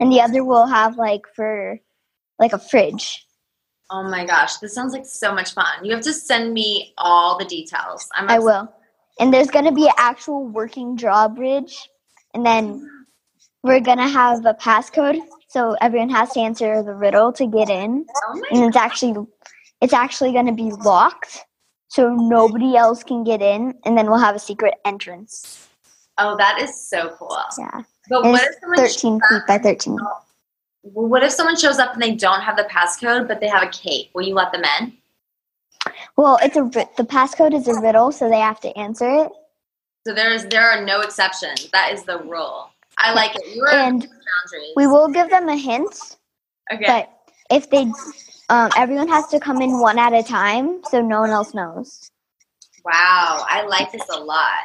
and 0.00 0.12
the 0.12 0.20
other 0.20 0.44
will 0.44 0.66
have 0.66 0.96
like 0.96 1.22
for, 1.34 1.78
like 2.38 2.52
a 2.52 2.58
fridge. 2.58 3.24
Oh 3.90 4.02
my 4.02 4.26
gosh, 4.26 4.56
this 4.58 4.74
sounds 4.74 4.92
like 4.92 5.06
so 5.06 5.34
much 5.34 5.54
fun. 5.54 5.82
You 5.82 5.92
have 5.94 6.04
to 6.04 6.12
send 6.12 6.52
me 6.52 6.92
all 6.98 7.38
the 7.38 7.46
details. 7.46 8.06
I'm 8.14 8.28
I 8.28 8.38
will. 8.38 8.70
And 9.18 9.32
there's 9.32 9.48
going 9.48 9.64
to 9.64 9.72
be 9.72 9.86
an 9.86 9.94
actual 9.96 10.46
working 10.46 10.94
drawbridge. 10.94 11.88
And 12.34 12.44
then 12.44 12.86
we're 13.62 13.80
going 13.80 13.98
to 13.98 14.06
have 14.06 14.44
a 14.44 14.52
passcode. 14.54 15.18
So 15.48 15.74
everyone 15.80 16.10
has 16.10 16.32
to 16.32 16.40
answer 16.40 16.82
the 16.82 16.94
riddle 16.94 17.32
to 17.32 17.46
get 17.46 17.70
in. 17.70 18.04
Oh 18.28 18.34
my 18.34 18.48
And 18.50 18.64
it's 18.64 18.76
actually 18.76 19.14
it's 19.80 19.92
actually 19.92 20.32
going 20.32 20.46
to 20.46 20.52
be 20.52 20.70
locked. 20.70 21.44
So 21.88 22.14
nobody 22.14 22.76
else 22.76 23.02
can 23.02 23.24
get 23.24 23.40
in. 23.40 23.74
And 23.84 23.96
then 23.96 24.06
we'll 24.06 24.18
have 24.18 24.34
a 24.34 24.38
secret 24.38 24.74
entrance. 24.84 25.68
Oh, 26.18 26.36
that 26.36 26.60
is 26.60 26.88
so 26.88 27.14
cool. 27.18 27.38
Yeah. 27.58 27.82
But 28.08 28.24
And 28.24 28.32
what 28.32 28.42
if 28.42 28.54
someone 28.60 28.78
13 28.78 29.20
feet 29.28 29.42
by 29.46 29.58
13. 29.58 29.96
Well, 30.82 31.08
what 31.08 31.22
if 31.22 31.32
someone 31.32 31.56
shows 31.56 31.78
up 31.78 31.94
and 31.94 32.02
they 32.02 32.14
don't 32.14 32.40
have 32.40 32.56
the 32.56 32.64
passcode, 32.64 33.28
but 33.28 33.40
they 33.40 33.48
have 33.48 33.62
a 33.62 33.68
cape? 33.68 34.10
Will 34.14 34.26
you 34.26 34.34
let 34.34 34.52
them 34.52 34.62
in? 34.80 34.92
Well, 36.16 36.38
it's 36.42 36.56
a 36.56 36.62
the 36.96 37.04
passcode 37.04 37.54
is 37.54 37.68
a 37.68 37.80
riddle, 37.80 38.12
so 38.12 38.28
they 38.28 38.40
have 38.40 38.60
to 38.60 38.76
answer 38.76 39.08
it. 39.08 39.32
So 40.06 40.14
there's 40.14 40.44
there 40.46 40.68
are 40.68 40.84
no 40.84 41.00
exceptions. 41.00 41.68
That 41.70 41.92
is 41.92 42.02
the 42.04 42.18
rule. 42.18 42.70
I 42.98 43.12
like 43.12 43.34
it. 43.36 43.54
You're 43.54 43.70
And 43.70 44.00
boundaries. 44.00 44.72
We 44.76 44.86
will 44.86 45.08
give 45.08 45.30
them 45.30 45.48
a 45.48 45.56
hint, 45.56 46.16
okay. 46.72 46.84
but 46.86 47.17
if 47.50 47.70
they 47.70 47.90
um, 48.50 48.70
everyone 48.76 49.08
has 49.08 49.26
to 49.28 49.40
come 49.40 49.60
in 49.60 49.78
one 49.80 49.98
at 49.98 50.12
a 50.12 50.22
time, 50.22 50.82
so 50.90 51.00
no 51.02 51.20
one 51.20 51.30
else 51.30 51.54
knows. 51.54 52.10
wow, 52.84 53.44
I 53.48 53.62
like 53.68 53.92
this 53.92 54.08
a 54.12 54.18
lot. 54.18 54.64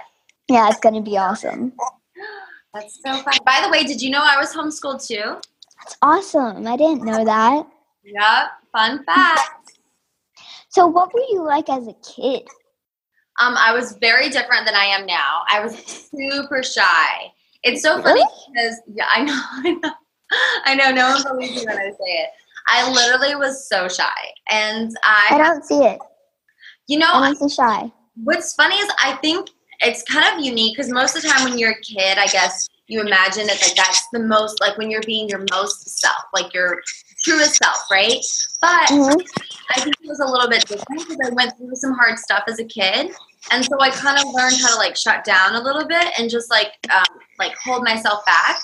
Yeah, 0.49 0.69
it's 0.69 0.79
gonna 0.79 1.01
be 1.01 1.17
awesome. 1.17 1.73
That's 2.73 2.99
so 3.05 3.17
fun. 3.17 3.33
By 3.45 3.61
the 3.63 3.69
way, 3.69 3.83
did 3.83 4.01
you 4.01 4.09
know 4.09 4.21
I 4.23 4.37
was 4.37 4.53
homeschooled 4.53 5.05
too? 5.05 5.39
That's 5.83 5.97
awesome. 6.01 6.65
I 6.65 6.75
didn't 6.77 7.03
know 7.03 7.23
that. 7.25 7.67
Yep. 8.03 8.47
Fun 8.71 9.03
fact. 9.03 9.73
So, 10.69 10.87
what 10.87 11.13
were 11.13 11.23
you 11.29 11.43
like 11.43 11.69
as 11.69 11.87
a 11.87 11.93
kid? 12.15 12.47
Um, 13.39 13.55
I 13.57 13.73
was 13.73 13.93
very 14.01 14.29
different 14.29 14.65
than 14.65 14.75
I 14.75 14.85
am 14.85 15.05
now. 15.05 15.41
I 15.49 15.59
was 15.59 15.75
super 15.77 16.63
shy. 16.63 17.31
It's 17.63 17.81
so 17.81 18.01
funny 18.01 18.21
Really? 18.21 18.25
because 18.53 18.81
yeah, 18.93 19.07
I 19.09 19.23
know, 19.23 19.41
I 19.51 19.71
know, 19.81 19.93
I 20.65 20.75
know. 20.75 20.91
No 20.91 21.09
one 21.13 21.23
believes 21.37 21.55
me 21.57 21.65
when 21.65 21.77
I 21.77 21.89
say 21.91 21.97
it. 22.23 22.29
I 22.67 22.89
literally 22.91 23.35
was 23.35 23.67
so 23.67 23.87
shy, 23.87 24.11
and 24.49 24.91
I 25.03 25.27
I, 25.31 25.37
don't 25.37 25.63
see 25.65 25.79
it. 25.83 25.99
you 26.87 26.97
know, 26.99 27.07
I 27.11 27.33
don't 27.33 27.49
see 27.49 27.55
shy. 27.55 27.91
what's 28.23 28.53
funny 28.53 28.75
is 28.75 28.91
I 29.03 29.13
think 29.21 29.49
it's 29.81 30.03
kind 30.03 30.25
of 30.37 30.43
unique 30.45 30.75
because 30.77 30.91
most 30.91 31.15
of 31.15 31.23
the 31.23 31.29
time 31.29 31.43
when 31.49 31.57
you're 31.59 31.71
a 31.71 31.81
kid, 31.81 32.17
I 32.17 32.27
guess 32.27 32.67
you 32.87 33.01
imagine 33.01 33.43
it 33.49 33.61
like 33.61 33.75
that's 33.75 34.07
the 34.13 34.19
most 34.19 34.59
like 34.61 34.77
when 34.77 34.89
you're 34.91 35.01
being 35.03 35.27
your 35.29 35.43
most 35.51 35.87
self, 35.99 36.23
like 36.33 36.53
your 36.53 36.81
truest 37.25 37.55
self, 37.55 37.77
right? 37.91 38.19
But 38.61 38.87
Mhm. 38.89 39.21
I 39.71 39.79
think 39.81 39.95
it 40.01 40.07
was 40.07 40.19
a 40.19 40.25
little 40.25 40.49
bit 40.49 40.65
different 40.67 40.99
because 41.07 41.17
I 41.25 41.29
went 41.33 41.57
through 41.57 41.75
some 41.75 41.93
hard 41.93 42.19
stuff 42.19 42.43
as 42.47 42.59
a 42.59 42.65
kid, 42.65 43.11
and 43.51 43.65
so 43.65 43.79
I 43.79 43.89
kind 43.89 44.17
of 44.17 44.25
learned 44.33 44.55
how 44.61 44.69
to 44.69 44.75
like 44.75 44.95
shut 44.95 45.23
down 45.23 45.55
a 45.55 45.61
little 45.61 45.85
bit 45.85 46.07
and 46.19 46.29
just 46.29 46.49
like 46.49 46.73
um, 46.93 47.03
like 47.39 47.55
hold 47.63 47.83
myself 47.83 48.25
back. 48.25 48.61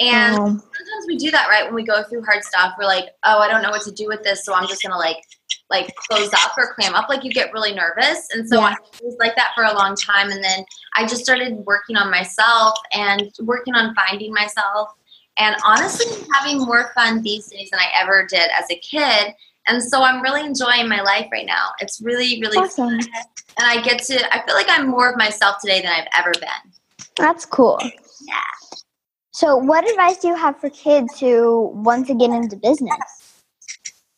And 0.00 0.38
Um, 0.38 0.46
sometimes 0.58 1.06
we 1.06 1.16
do 1.16 1.30
that, 1.30 1.48
right? 1.48 1.66
When 1.66 1.74
we 1.74 1.84
go 1.84 2.02
through 2.04 2.24
hard 2.24 2.42
stuff, 2.42 2.72
we're 2.78 2.86
like, 2.86 3.10
oh, 3.24 3.38
I 3.38 3.48
don't 3.48 3.62
know 3.62 3.70
what 3.70 3.82
to 3.82 3.92
do 3.92 4.06
with 4.08 4.22
this, 4.22 4.44
so 4.44 4.54
I'm 4.54 4.66
just 4.66 4.82
gonna 4.82 4.96
like 4.96 5.22
like 5.68 5.94
close 5.94 6.32
up 6.32 6.58
or 6.58 6.74
clam 6.74 6.94
up. 6.94 7.08
Like 7.08 7.22
you 7.22 7.30
get 7.30 7.52
really 7.52 7.72
nervous, 7.72 8.26
and 8.32 8.48
so 8.48 8.60
Yeah. 8.60 8.74
I 8.74 8.76
was 9.02 9.16
like 9.20 9.36
that 9.36 9.52
for 9.54 9.64
a 9.64 9.74
long 9.74 9.94
time. 9.94 10.30
And 10.30 10.42
then 10.42 10.64
I 10.96 11.06
just 11.06 11.22
started 11.22 11.54
working 11.66 11.96
on 11.96 12.10
myself 12.10 12.76
and 12.92 13.30
working 13.42 13.74
on 13.74 13.94
finding 13.94 14.32
myself. 14.32 14.90
And 15.38 15.54
honestly, 15.64 16.06
having 16.34 16.58
more 16.58 16.92
fun 16.94 17.22
these 17.22 17.46
days 17.46 17.70
than 17.70 17.78
I 17.78 17.86
ever 17.94 18.26
did 18.26 18.50
as 18.58 18.66
a 18.70 18.76
kid. 18.76 19.34
And 19.68 19.82
so 19.82 20.02
I'm 20.02 20.22
really 20.22 20.44
enjoying 20.44 20.88
my 20.88 21.02
life 21.02 21.28
right 21.30 21.46
now. 21.46 21.70
It's 21.78 22.00
really, 22.00 22.40
really 22.40 22.58
awesome. 22.58 22.98
fun. 23.00 23.00
And 23.58 23.66
I 23.66 23.80
get 23.82 24.02
to, 24.04 24.34
I 24.34 24.44
feel 24.44 24.54
like 24.54 24.66
I'm 24.68 24.88
more 24.88 25.10
of 25.10 25.16
myself 25.16 25.56
today 25.60 25.80
than 25.82 25.92
I've 25.92 26.08
ever 26.18 26.32
been. 26.32 26.72
That's 27.16 27.44
cool. 27.44 27.78
Yeah. 28.26 28.40
So, 29.32 29.56
what 29.56 29.88
advice 29.88 30.18
do 30.18 30.28
you 30.28 30.34
have 30.34 30.58
for 30.58 30.70
kids 30.70 31.20
who 31.20 31.68
want 31.68 32.06
to 32.08 32.14
get 32.14 32.30
into 32.30 32.56
business? 32.56 33.42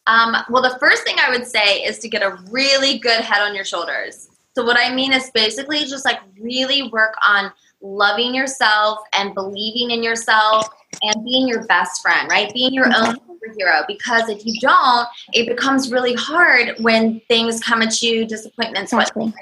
Um, 0.07 0.35
well, 0.49 0.63
the 0.63 0.79
first 0.81 1.05
thing 1.05 1.17
I 1.21 1.31
would 1.31 1.47
say 1.47 1.83
is 1.83 1.99
to 2.01 2.09
get 2.09 2.23
a 2.23 2.39
really 2.51 2.99
good 2.99 3.21
head 3.21 3.43
on 3.43 3.55
your 3.55 3.65
shoulders. 3.65 4.29
So, 4.55 4.65
what 4.65 4.79
I 4.79 4.95
mean 4.95 5.13
is 5.13 5.31
basically 5.31 5.81
just 5.81 6.07
like 6.07 6.21
really 6.41 6.89
work 6.89 7.15
on 7.27 7.53
loving 7.83 8.35
yourself 8.35 9.01
and 9.13 9.35
believing 9.35 9.91
in 9.91 10.03
yourself 10.03 10.69
and 11.03 11.25
being 11.25 11.47
your 11.47 11.67
best 11.67 12.01
friend, 12.01 12.29
right? 12.31 12.53
Being 12.55 12.73
your 12.73 12.87
own 12.87 13.17
superhero. 13.17 13.87
Because 13.87 14.31
if 14.31 14.47
you 14.47 14.59
don't, 14.61 15.09
it 15.35 15.47
becomes 15.47 15.93
really 15.93 16.15
hard 16.15 16.77
when 16.79 17.21
things 17.29 17.61
come 17.61 17.83
at 17.83 18.01
you, 18.01 18.25
disappointments, 18.25 18.93
Exactly. 18.93 19.33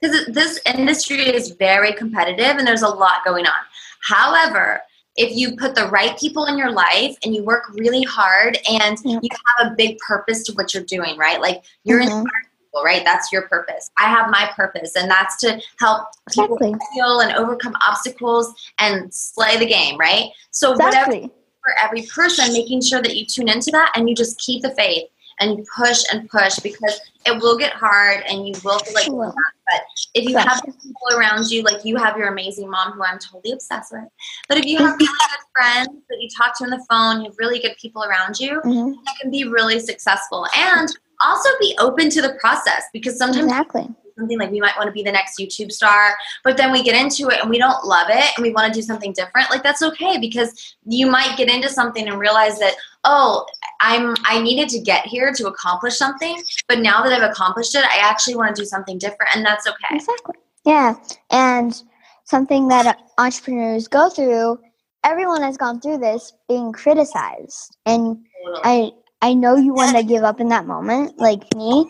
because 0.00 0.26
this 0.28 0.60
industry 0.64 1.22
is 1.22 1.50
very 1.58 1.92
competitive 1.92 2.56
and 2.56 2.66
there's 2.66 2.82
a 2.82 2.88
lot 2.88 3.24
going 3.24 3.46
on. 3.46 3.60
However, 4.00 4.80
if 5.18 5.36
you 5.36 5.56
put 5.56 5.74
the 5.74 5.86
right 5.88 6.16
people 6.16 6.46
in 6.46 6.56
your 6.56 6.70
life 6.70 7.16
and 7.24 7.34
you 7.34 7.42
work 7.42 7.64
really 7.74 8.02
hard 8.02 8.56
and 8.70 8.96
Yeah. 9.04 9.18
you 9.20 9.28
have 9.58 9.72
a 9.72 9.74
big 9.74 9.98
purpose 9.98 10.44
to 10.44 10.52
what 10.52 10.72
you're 10.72 10.84
doing, 10.84 11.18
right? 11.18 11.40
Like 11.40 11.64
you're 11.82 11.98
Mhm. 11.98 12.04
inspiring 12.04 12.46
people, 12.60 12.84
right? 12.84 13.04
That's 13.04 13.32
your 13.32 13.42
purpose. 13.48 13.90
I 13.98 14.04
have 14.04 14.30
my 14.30 14.48
purpose, 14.54 14.94
and 14.94 15.10
that's 15.10 15.36
to 15.40 15.60
help 15.80 16.06
people 16.30 16.56
Exactly. 16.56 16.78
heal 16.94 17.18
and 17.18 17.32
overcome 17.32 17.74
obstacles 17.86 18.54
and 18.78 19.12
slay 19.12 19.56
the 19.56 19.66
game, 19.66 19.98
right? 19.98 20.30
So 20.52 20.70
whatever 20.76 21.10
for 21.10 21.74
every 21.82 22.02
person, 22.02 22.52
making 22.52 22.80
sure 22.82 23.02
that 23.02 23.16
you 23.16 23.26
tune 23.26 23.48
into 23.48 23.72
that 23.72 23.90
and 23.96 24.08
you 24.08 24.14
just 24.14 24.38
keep 24.38 24.62
the 24.62 24.70
faith 24.70 25.08
and 25.40 25.66
push 25.76 26.02
and 26.12 26.28
push 26.28 26.58
because 26.60 27.00
it 27.26 27.32
will 27.40 27.56
get 27.56 27.72
hard 27.72 28.22
and 28.28 28.46
you 28.46 28.54
will 28.64 28.78
feel 28.80 28.94
like 28.94 29.08
will. 29.08 29.34
but 29.70 29.80
if 30.14 30.28
you 30.28 30.36
have 30.36 30.62
people 30.64 31.16
around 31.18 31.50
you, 31.50 31.62
like 31.62 31.84
you 31.84 31.96
have 31.96 32.16
your 32.16 32.28
amazing 32.28 32.70
mom 32.70 32.92
who 32.92 33.02
I'm 33.04 33.18
totally 33.18 33.52
obsessed 33.52 33.92
with, 33.92 34.04
but 34.48 34.58
if 34.58 34.64
you 34.64 34.78
have 34.78 34.96
really 34.98 35.06
good 35.06 35.46
friends 35.56 35.88
that 36.08 36.16
you 36.20 36.28
talk 36.36 36.56
to 36.58 36.64
on 36.64 36.70
the 36.70 36.84
phone, 36.90 37.20
you 37.22 37.30
have 37.30 37.36
really 37.38 37.58
good 37.58 37.76
people 37.80 38.04
around 38.04 38.38
you, 38.38 38.60
Mhm. 38.64 38.94
you 38.94 39.12
can 39.20 39.30
be 39.30 39.44
really 39.44 39.78
successful. 39.80 40.46
And 40.56 40.88
also 41.20 41.48
be 41.60 41.76
open 41.80 42.10
to 42.10 42.22
the 42.22 42.34
process 42.40 42.84
because 42.92 43.18
sometimes 43.18 43.46
Exactly. 43.46 43.88
something 44.16 44.38
like 44.38 44.50
we 44.50 44.60
might 44.60 44.76
want 44.76 44.86
to 44.86 44.92
be 44.92 45.02
the 45.02 45.12
next 45.12 45.38
YouTube 45.38 45.72
star, 45.72 46.14
but 46.44 46.56
then 46.56 46.72
we 46.72 46.82
get 46.82 46.94
into 47.00 47.28
it 47.28 47.40
and 47.40 47.50
we 47.50 47.58
don't 47.58 47.84
love 47.84 48.06
it 48.10 48.30
and 48.36 48.44
we 48.44 48.52
want 48.52 48.72
to 48.72 48.78
do 48.78 48.82
something 48.84 49.12
different. 49.12 49.50
Like 49.50 49.62
that's 49.62 49.82
okay 49.82 50.18
because 50.18 50.76
you 50.86 51.10
might 51.10 51.36
get 51.36 51.48
into 51.48 51.68
something 51.68 52.06
and 52.08 52.18
realize 52.18 52.58
that 52.60 52.74
oh, 53.04 53.46
I'm 53.80 54.16
I 54.24 54.40
needed 54.40 54.68
to 54.70 54.80
get 54.80 55.06
here 55.06 55.32
to 55.32 55.46
accomplish 55.46 55.96
something, 55.96 56.42
but 56.68 56.80
now 56.80 57.02
that 57.02 57.12
I've 57.12 57.30
accomplished 57.30 57.74
it, 57.74 57.84
I 57.84 57.98
actually 57.98 58.36
want 58.36 58.56
to 58.56 58.62
do 58.62 58.66
something 58.66 58.98
different 58.98 59.34
and 59.34 59.44
that's 59.44 59.66
okay. 59.66 59.96
Exactly. 59.96 60.34
Yeah. 60.64 60.94
And 61.30 61.80
something 62.24 62.68
that 62.68 62.98
entrepreneurs 63.16 63.88
go 63.88 64.10
through, 64.10 64.58
everyone 65.04 65.42
has 65.42 65.56
gone 65.56 65.80
through 65.80 65.98
this 65.98 66.32
being 66.48 66.72
criticized. 66.72 67.76
And 67.86 68.18
I 68.64 68.90
I 69.22 69.34
know 69.34 69.56
you 69.56 69.72
want 69.74 69.96
to 69.96 70.02
give 70.14 70.24
up 70.24 70.40
in 70.40 70.48
that 70.48 70.66
moment, 70.66 71.18
like 71.18 71.42
me. 71.54 71.86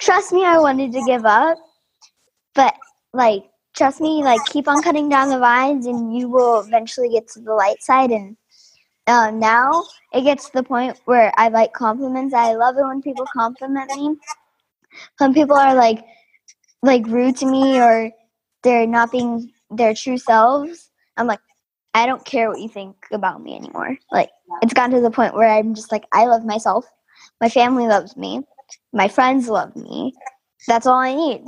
Trust 0.00 0.32
me, 0.32 0.44
I 0.44 0.58
wanted 0.58 0.92
to 0.92 1.02
give 1.06 1.24
up. 1.24 1.58
But 2.54 2.74
like 3.12 3.44
trust 3.76 4.00
me, 4.00 4.24
like 4.24 4.44
keep 4.46 4.66
on 4.66 4.82
cutting 4.82 5.08
down 5.08 5.28
the 5.28 5.38
vines 5.38 5.86
and 5.86 6.16
you 6.16 6.28
will 6.28 6.60
eventually 6.60 7.10
get 7.10 7.28
to 7.28 7.40
the 7.40 7.54
light 7.54 7.80
side 7.82 8.10
and 8.10 8.36
uh, 9.08 9.30
now 9.30 9.84
it 10.12 10.22
gets 10.22 10.46
to 10.46 10.52
the 10.54 10.62
point 10.62 10.98
where 11.06 11.32
I 11.36 11.48
like 11.48 11.72
compliments. 11.72 12.34
I 12.34 12.54
love 12.54 12.76
it 12.76 12.84
when 12.84 13.02
people 13.02 13.26
compliment 13.32 13.94
me. 13.96 14.16
Some 15.18 15.34
people 15.34 15.56
are 15.56 15.74
like 15.74 16.04
like 16.82 17.06
rude 17.06 17.36
to 17.38 17.46
me 17.46 17.80
or 17.80 18.10
they're 18.62 18.86
not 18.86 19.10
being 19.10 19.50
their 19.70 19.94
true 19.94 20.18
selves. 20.18 20.90
I'm 21.16 21.26
like, 21.26 21.40
I 21.94 22.06
don't 22.06 22.24
care 22.24 22.48
what 22.48 22.60
you 22.60 22.68
think 22.68 22.96
about 23.12 23.42
me 23.42 23.56
anymore. 23.56 23.96
Like 24.12 24.30
it's 24.62 24.74
gotten 24.74 24.94
to 24.94 25.00
the 25.00 25.10
point 25.10 25.34
where 25.34 25.48
I'm 25.48 25.74
just 25.74 25.90
like, 25.90 26.04
I 26.12 26.26
love 26.26 26.44
myself. 26.44 26.86
My 27.40 27.48
family 27.48 27.86
loves 27.86 28.16
me. 28.16 28.42
My 28.92 29.08
friends 29.08 29.48
love 29.48 29.74
me. 29.74 30.12
That's 30.66 30.86
all 30.86 30.98
I 30.98 31.14
need. 31.14 31.44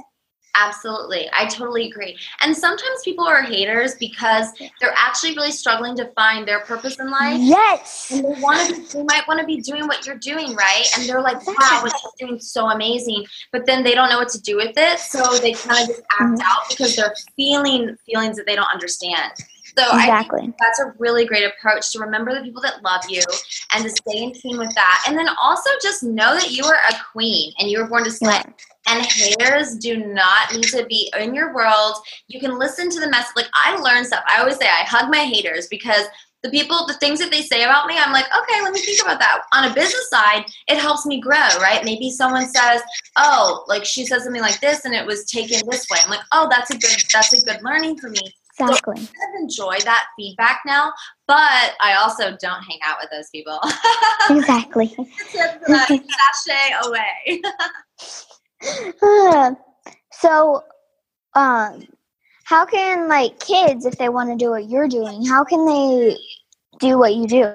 Absolutely. 0.55 1.29
I 1.33 1.47
totally 1.47 1.89
agree. 1.89 2.19
And 2.41 2.57
sometimes 2.57 3.03
people 3.05 3.25
are 3.25 3.43
haters 3.43 3.95
because 3.95 4.49
they're 4.81 4.95
actually 4.97 5.35
really 5.37 5.53
struggling 5.53 5.97
to 5.97 6.07
find 6.17 6.47
their 6.47 6.61
purpose 6.61 6.99
in 6.99 7.11
life. 7.11 7.39
Yes. 7.41 8.11
And 8.11 8.25
they 8.25 8.41
want 8.41 8.69
to 8.69 8.99
they 8.99 9.05
might 9.05 9.27
want 9.29 9.41
to 9.41 9.47
be 9.47 9.61
doing 9.61 9.87
what 9.87 10.07
you're 10.07 10.17
doing, 10.19 10.55
right? 10.55 10.87
And 10.99 11.09
they're 11.09 11.23
like, 11.23 11.47
wow, 11.47 11.81
what 11.83 11.93
you're 12.03 12.29
doing 12.29 12.39
is 12.39 12.51
so 12.51 12.69
amazing. 12.69 13.25
But 13.53 13.67
then 13.67 13.85
they 13.85 13.95
don't 13.95 14.09
know 14.09 14.19
what 14.19 14.29
to 14.31 14.41
do 14.41 14.57
with 14.57 14.77
it. 14.77 14.99
So 14.99 15.23
they 15.39 15.53
kind 15.53 15.83
of 15.83 15.87
just 15.89 16.03
act 16.19 16.39
Mhm. 16.39 16.43
out 16.45 16.69
because 16.69 16.97
they're 16.97 17.15
feeling 17.37 17.97
feelings 18.07 18.37
that 18.37 18.47
they 18.47 18.57
don't 18.57 18.71
understand. 18.71 19.33
So 19.79 19.85
I 19.85 19.91
think 19.91 20.03
Exactly. 20.03 20.53
that's 20.59 20.81
a 20.81 20.93
really 20.99 21.25
great 21.25 21.45
approach 21.45 21.93
to 21.93 22.01
remember 22.01 22.35
the 22.35 22.41
people 22.43 22.61
that 22.63 22.83
love 22.83 23.03
you 23.09 23.23
and 23.73 23.85
to 23.85 23.91
stay 23.91 24.19
in 24.25 24.33
tune 24.33 24.59
with 24.59 24.75
that. 24.75 25.05
And 25.07 25.17
then 25.17 25.29
also 25.41 25.71
just 25.81 26.03
know 26.03 26.35
that 26.35 26.51
you 26.51 26.65
are 26.65 26.75
a 26.89 26.95
queen 27.13 27.53
and 27.59 27.71
you 27.71 27.79
were 27.81 27.87
born 27.87 28.03
to 28.05 28.11
slay. 28.11 28.43
And 28.89 29.05
haters 29.05 29.77
do 29.77 30.07
not 30.07 30.53
need 30.53 30.65
to 30.65 30.87
be 30.87 31.13
in 31.19 31.35
your 31.35 31.55
world. 31.55 31.97
You 32.29 32.41
can 32.41 32.59
listen 32.59 32.89
to 32.91 33.01
the 33.01 33.11
message. 33.11 33.37
Like 33.37 33.51
I 33.55 33.77
learn 33.77 34.05
stuff. 34.05 34.25
I 34.27 34.41
always 34.41 34.57
say 34.57 34.67
I 34.67 34.85
hug 34.85 35.11
my 35.11 35.25
haters 35.25 35.69
because 35.69 36.07
the 36.43 36.51
people, 36.51 36.87
the 36.87 36.95
things 36.95 37.19
that 37.19 37.31
they 37.31 37.43
say 37.43 37.65
about 37.65 37.87
me, 37.87 37.97
I'm 37.99 38.13
like, 38.13 38.25
okay, 38.25 38.63
let 38.63 38.73
me 38.73 38.81
think 38.81 39.03
about 39.03 39.19
that. 39.19 39.43
On 39.53 39.71
a 39.71 39.75
business 39.75 40.09
side, 40.09 40.45
it 40.69 40.79
helps 40.79 41.05
me 41.05 41.21
grow, 41.21 41.47
right? 41.61 41.85
Maybe 41.85 42.11
someone 42.11 42.49
says, 42.49 42.81
oh, 43.17 43.65
like 43.69 43.85
she 43.85 44.07
says 44.07 44.25
something 44.25 44.41
like 44.41 44.61
this 44.61 44.85
and 44.85 44.95
it 44.95 45.05
was 45.05 45.27
taken 45.27 45.61
this 45.69 45.87
way. 45.91 45.99
I'm 46.03 46.11
like, 46.11 46.25
oh, 46.33 46.49
that's 46.51 46.71
a 46.71 46.79
good, 46.79 47.03
that's 47.13 47.33
a 47.35 47.45
good 47.45 47.63
learning 47.63 47.99
for 47.99 48.09
me. 48.09 48.21
Exactly. 48.59 48.95
I 48.95 48.97
kind 48.97 49.35
of 49.37 49.41
enjoy 49.43 49.79
that 49.85 50.07
feedback 50.17 50.61
now, 50.67 50.93
but 51.27 51.75
I 51.81 51.97
also 51.99 52.37
don't 52.41 52.63
hang 52.63 52.79
out 52.85 52.99
with 53.01 53.11
those 53.11 53.29
people. 53.31 53.59
Exactly. 54.31 54.95
Sashay 55.33 56.75
away. 56.85 57.43
so, 60.13 60.63
um, 61.35 61.87
how 62.45 62.67
can 62.67 63.09
like 63.09 63.39
kids, 63.39 63.87
if 63.87 63.97
they 63.97 64.09
want 64.09 64.31
to 64.31 64.37
do 64.37 64.51
what 64.51 64.69
you're 64.69 64.89
doing, 64.89 65.25
how 65.25 65.45
can 65.45 65.65
they 65.67 66.17
do 66.79 66.99
what 66.99 67.15
you 67.15 67.27
do? 67.27 67.55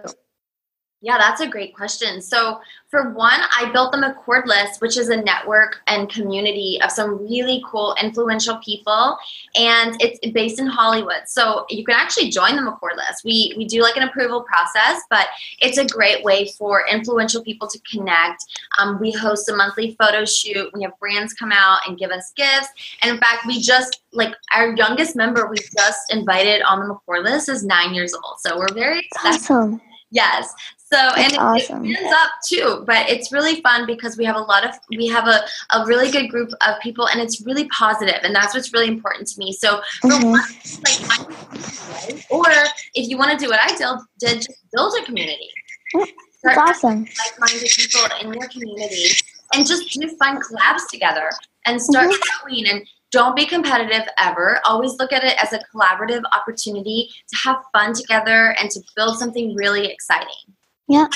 Yeah, 1.05 1.19
that's 1.19 1.39
a 1.39 1.45
great 1.45 1.75
question. 1.75 2.19
So, 2.19 2.59
for 2.89 3.11
one, 3.11 3.39
I 3.55 3.69
built 3.71 3.91
the 3.91 3.99
McCord 3.99 4.47
List, 4.47 4.81
which 4.81 4.97
is 4.97 5.09
a 5.09 5.21
network 5.21 5.81
and 5.85 6.09
community 6.09 6.79
of 6.83 6.89
some 6.89 7.19
really 7.19 7.63
cool, 7.63 7.95
influential 8.01 8.57
people, 8.57 9.15
and 9.53 10.01
it's 10.01 10.17
based 10.31 10.59
in 10.59 10.65
Hollywood. 10.65 11.27
So 11.27 11.67
you 11.69 11.85
can 11.85 11.93
actually 11.93 12.31
join 12.31 12.55
the 12.55 12.63
McCord 12.63 12.95
List. 12.95 13.23
We 13.23 13.53
we 13.55 13.65
do 13.65 13.83
like 13.83 13.97
an 13.97 14.01
approval 14.01 14.41
process, 14.41 15.03
but 15.11 15.27
it's 15.59 15.77
a 15.77 15.85
great 15.85 16.23
way 16.23 16.47
for 16.57 16.83
influential 16.91 17.43
people 17.43 17.67
to 17.67 17.79
connect. 17.81 18.43
Um, 18.79 18.99
we 18.99 19.11
host 19.11 19.47
a 19.47 19.55
monthly 19.55 19.95
photo 20.01 20.25
shoot. 20.25 20.71
We 20.73 20.81
have 20.81 20.97
brands 20.99 21.33
come 21.33 21.51
out 21.51 21.81
and 21.87 21.99
give 21.99 22.09
us 22.09 22.33
gifts, 22.35 22.69
and 23.03 23.11
in 23.11 23.19
fact, 23.19 23.45
we 23.45 23.61
just 23.61 24.01
like 24.11 24.33
our 24.55 24.75
youngest 24.75 25.15
member 25.15 25.47
we 25.47 25.57
just 25.57 26.11
invited 26.11 26.63
on 26.63 26.79
the 26.79 26.95
McCord 26.95 27.25
List 27.25 27.47
is 27.47 27.63
nine 27.63 27.93
years 27.93 28.15
old. 28.15 28.39
So 28.39 28.57
we're 28.57 28.73
very 28.73 29.01
excited. 29.01 29.41
Awesome. 29.41 29.81
Yes. 30.11 30.53
So 30.95 31.01
and 31.17 31.34
it, 31.34 31.39
awesome. 31.39 31.86
it 31.86 31.97
ends 31.99 32.13
up 32.13 32.29
too, 32.47 32.84
but 32.88 33.10
it's 33.10 33.31
really 33.31 33.62
fun 33.62 33.86
because 33.86 34.17
we 34.17 34.23
have 34.25 34.38
a 34.38 34.39
lot 34.39 34.65
of 34.65 34.71
we 34.89 35.08
have 35.08 35.27
a, 35.27 35.41
a 35.75 35.86
really 35.86 36.10
good 36.10 36.29
group 36.29 36.49
of 36.65 36.79
people 36.81 37.08
and 37.10 37.19
it's 37.19 37.41
really 37.45 37.67
positive 37.67 38.19
and 38.23 38.34
that's 38.34 38.53
what's 38.55 38.71
really 38.73 38.88
important 38.88 39.27
to 39.27 39.39
me. 39.39 39.51
So 39.51 39.81
for 40.01 40.12
Mhm. 40.12 40.31
one, 40.31 40.41
like 40.86 42.25
or 42.29 42.45
if 42.93 43.10
you 43.10 43.17
want 43.17 43.31
to 43.38 43.38
do 43.43 43.49
what 43.49 43.60
I 43.62 43.75
did, 43.75 43.88
did 44.19 44.36
just 44.38 44.60
build 44.73 44.93
a 45.01 45.05
community. 45.05 45.49
That's 45.93 46.12
Start 46.55 46.69
awesome. 46.69 47.05
like-minded 47.25 47.69
people 47.75 48.01
in 48.21 48.34
your 48.34 48.47
community 48.49 49.05
and 49.53 49.65
just 49.65 49.89
do 49.91 50.08
fun 50.17 50.39
collabs 50.41 50.88
together 50.89 51.29
and 51.65 51.81
start 51.81 52.10
Mm-hmm. 52.10 52.47
growing 52.47 52.67
and 52.69 52.88
Don't 53.12 53.36
be 53.36 53.45
competitive 53.45 54.05
ever. 54.17 54.60
Always 54.65 54.93
look 54.99 55.13
at 55.13 55.23
it 55.23 55.41
as 55.41 55.53
a 55.53 55.60
collaborative 55.73 56.23
opportunity 56.38 57.10
to 57.31 57.36
have 57.45 57.58
fun 57.71 57.93
together 57.93 58.55
and 58.60 58.69
to 58.71 58.81
build 58.95 59.17
something 59.19 59.55
really 59.55 59.86
exciting. 59.88 60.54
Yeah. 60.88 61.08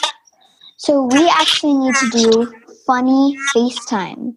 So 0.78 1.04
we 1.04 1.30
actually 1.30 1.74
need 1.74 1.96
to 1.96 2.10
do 2.10 2.54
funny 2.88 3.38
FaceTime. 3.56 4.34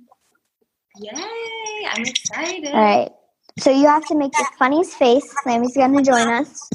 Yay! 0.98 1.86
I'm 1.88 2.02
excited. 2.02 2.72
All 2.72 2.80
right. 2.80 3.10
So 3.58 3.70
you 3.70 3.86
have 3.86 4.06
to 4.08 4.14
make 4.14 4.32
the 4.32 4.46
funniest 4.58 4.94
face. 4.94 5.24
Sammy's 5.44 5.76
going 5.76 5.96
to 5.96 6.02
join 6.02 6.28
us. 6.28 6.68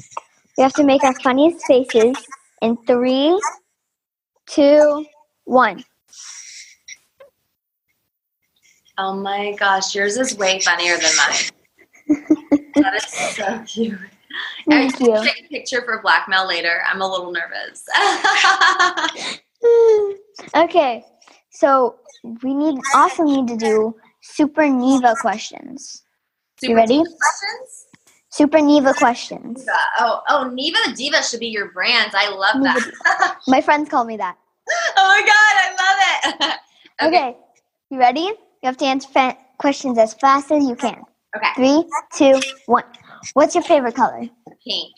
We 0.58 0.64
have 0.64 0.74
to 0.74 0.84
make 0.84 1.04
our 1.04 1.14
funniest 1.22 1.66
faces 1.66 2.16
in 2.62 2.78
three, 2.88 3.40
two, 4.48 5.06
one. 5.46 5.84
Oh 8.98 9.14
my 9.14 9.54
gosh, 9.54 9.94
yours 9.94 10.18
is 10.18 10.36
way 10.36 10.60
funnier 10.60 10.98
than 10.98 11.12
mine. 11.18 12.70
that 12.76 12.96
is 12.96 13.36
so 13.36 13.64
cute. 13.68 14.00
Thank 14.70 15.02
I 15.02 15.06
you. 15.06 15.24
Take 15.24 15.46
a 15.46 15.48
picture 15.50 15.82
for 15.84 16.02
blackmail 16.02 16.48
later. 16.48 16.82
I'm 16.90 17.02
a 17.02 17.08
little 17.08 17.32
nervous. 17.32 17.84
okay. 20.56 21.04
So 21.52 21.96
we 22.44 22.54
need 22.54 22.80
also 22.94 23.24
need 23.24 23.48
to 23.48 23.58
do 23.58 23.96
Super 24.22 24.68
Neva 24.68 25.16
questions. 25.22 26.04
You 26.62 26.76
ready? 26.76 26.98
Questions? 26.98 27.86
Super 28.30 28.62
Neva 28.62 28.94
questions. 28.94 29.66
Oh, 30.00 30.22
oh, 30.30 30.50
Neva 30.50 30.78
the 30.88 30.94
Diva 30.94 31.24
should 31.24 31.40
be 31.40 31.48
your 31.48 31.72
brand. 31.72 32.12
I 32.14 32.30
love 32.30 32.58
Neva 32.58 32.92
that. 33.04 33.38
My 33.48 33.62
friends 33.62 33.90
call 33.90 34.06
me 34.06 34.18
that. 34.18 34.38
oh 34.98 35.08
my 35.08 35.22
god, 35.26 35.56
I 35.58 36.34
love 36.42 36.50
it. 36.52 36.60
Okay. 37.00 37.38
You 37.92 38.00
ready? 38.00 38.22
You 38.22 38.36
have 38.64 38.78
to 38.78 38.86
answer 38.86 39.08
fa- 39.10 39.38
questions 39.60 40.00
as 40.00 40.16
fast 40.16 40.52
as 40.52 40.68
you 40.68 40.76
can. 40.76 41.04
Okay. 41.36 41.54
Three, 41.56 41.84
two, 42.16 42.40
one. 42.66 42.84
What's 43.34 43.56
your 43.56 43.64
favorite 43.64 43.96
color? 43.96 44.30
Pink. 44.66 44.94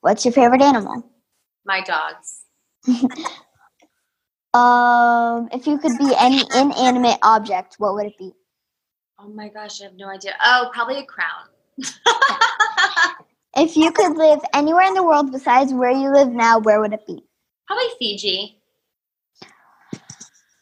What's 0.00 0.24
your 0.24 0.32
favorite 0.32 0.62
animal? 0.62 1.10
My 1.64 1.80
dogs. 1.82 2.44
Um, 4.54 5.48
if 5.52 5.66
you 5.66 5.78
could 5.78 5.98
be 5.98 6.14
any 6.16 6.44
inanimate 6.54 7.18
object, 7.24 7.74
what 7.78 7.94
would 7.94 8.06
it 8.06 8.16
be? 8.16 8.30
Oh 9.18 9.26
my 9.26 9.48
gosh, 9.48 9.80
I 9.80 9.86
have 9.86 9.94
no 9.94 10.08
idea. 10.08 10.34
Oh, 10.44 10.70
probably 10.72 10.98
a 10.98 11.04
crown. 11.04 11.48
If 13.56 13.76
you 13.76 13.92
could 13.92 14.16
live 14.16 14.40
anywhere 14.52 14.82
in 14.82 14.94
the 14.94 15.02
world 15.04 15.30
besides 15.30 15.72
where 15.72 15.90
you 15.90 16.12
live 16.12 16.28
now, 16.28 16.58
where 16.58 16.80
would 16.80 16.92
it 16.92 17.06
be? 17.06 17.24
probably 17.66 17.86
Fiji. 17.98 18.60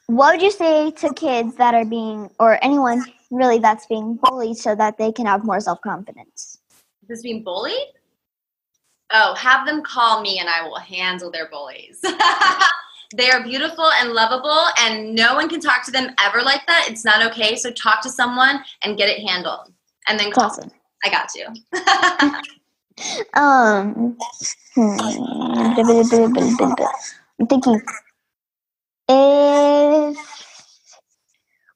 What 0.06 0.35
would 0.35 0.42
you 0.42 0.50
say 0.50 0.90
to 0.90 1.12
kids 1.14 1.56
that 1.56 1.74
are 1.74 1.87
being, 1.87 2.30
or 2.38 2.58
anyone 2.62 3.02
really 3.30 3.58
that's 3.58 3.87
being 3.87 4.18
bullied 4.22 4.58
so 4.58 4.74
that 4.74 4.98
they 4.98 5.11
can 5.11 5.24
have 5.26 5.44
more 5.44 5.61
self 5.61 5.80
confidence? 5.80 6.52
This 7.12 7.20
being 7.20 7.44
bullied? 7.44 7.92
Oh, 9.12 9.35
have 9.35 9.66
them 9.66 9.83
call 9.83 10.22
me 10.22 10.38
and 10.38 10.48
I 10.48 10.66
will 10.66 10.79
handle 10.79 11.31
their 11.31 11.46
bullies. 11.51 12.01
they 13.14 13.31
are 13.31 13.42
beautiful 13.42 13.85
and 14.01 14.14
lovable, 14.14 14.64
and 14.79 15.14
no 15.14 15.35
one 15.35 15.51
can 15.51 15.61
talk 15.61 15.85
to 15.85 15.90
them 15.90 16.14
ever 16.18 16.40
like 16.40 16.66
that. 16.66 16.87
It's 16.88 17.05
not 17.05 17.22
okay. 17.27 17.55
So 17.55 17.70
talk 17.70 18.01
to 18.05 18.09
someone 18.09 18.64
and 18.83 18.96
get 18.96 19.11
it 19.11 19.20
handled, 19.29 19.75
and 20.09 20.18
then 20.18 20.33
call. 20.33 20.44
Awesome. 20.44 20.70
I 21.05 21.11
got 21.11 21.29
you. 21.35 21.48
Um, 23.35 24.16
I'm 24.77 25.75
thinking, 27.48 27.83
if 29.09 30.16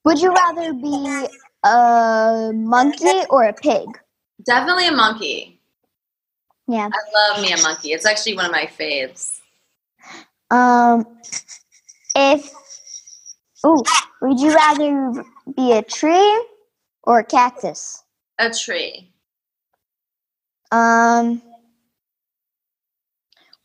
would 0.04 0.20
you 0.20 0.32
rather 0.32 0.72
be 0.74 1.26
a 1.64 2.52
monkey 2.54 3.22
or 3.28 3.44
a 3.44 3.52
pig? 3.54 3.86
Definitely 4.46 4.88
a 4.88 4.92
monkey. 4.92 5.60
Yeah. 6.68 6.88
I 6.92 7.32
love 7.32 7.42
me 7.42 7.52
a 7.52 7.60
monkey. 7.62 7.92
It's 7.92 8.06
actually 8.06 8.36
one 8.36 8.46
of 8.46 8.52
my 8.52 8.66
faves. 8.66 9.40
Um, 10.50 11.06
if 12.14 12.50
ooh, 13.64 13.82
would 14.22 14.38
you 14.38 14.54
rather 14.54 15.24
be 15.56 15.72
a 15.72 15.82
tree 15.82 16.46
or 17.02 17.20
a 17.20 17.24
cactus? 17.24 18.04
A 18.38 18.50
tree. 18.50 19.12
Um, 20.70 21.42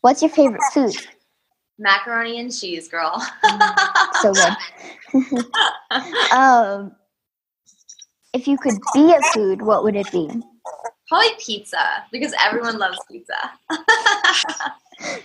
what's 0.00 0.22
your 0.22 0.30
favorite 0.30 0.62
food? 0.72 0.94
Macaroni 1.78 2.40
and 2.40 2.52
cheese, 2.52 2.88
girl. 2.88 3.20
So 4.20 4.32
good. 4.32 5.44
um, 6.32 6.94
if 8.32 8.46
you 8.46 8.56
could 8.56 8.78
be 8.94 9.12
a 9.12 9.20
food, 9.32 9.62
what 9.62 9.84
would 9.84 9.96
it 9.96 10.10
be? 10.10 10.28
Probably 11.08 11.28
pizza 11.38 12.04
because 12.10 12.34
everyone 12.44 12.78
loves 12.78 12.98
pizza. 13.10 13.34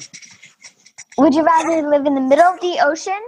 Would 1.17 1.33
you 1.33 1.43
rather 1.43 1.87
live 1.87 2.05
in 2.05 2.15
the 2.15 2.21
middle 2.21 2.45
of 2.45 2.59
the 2.61 2.77
ocean 2.83 3.19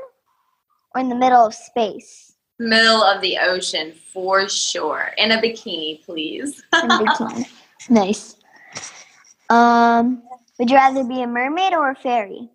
or 0.94 1.02
in 1.02 1.10
the 1.10 1.16
middle 1.16 1.46
of 1.46 1.54
space? 1.54 2.34
Middle 2.60 3.02
of 3.02 3.22
the 3.22 3.38
ocean 3.38 3.94
for 4.14 4.48
sure. 4.50 5.12
In 5.18 5.32
a 5.32 5.42
bikini, 5.42 6.04
please. 6.04 6.62
In 6.74 6.90
bikini. 6.90 7.50
nice. 7.90 8.36
Um, 9.50 10.22
would 10.60 10.70
you 10.70 10.76
rather 10.76 11.04
be 11.04 11.22
a 11.22 11.28
mermaid 11.28 11.74
or 11.74 11.92
a 11.92 11.96
fairy? 11.96 12.50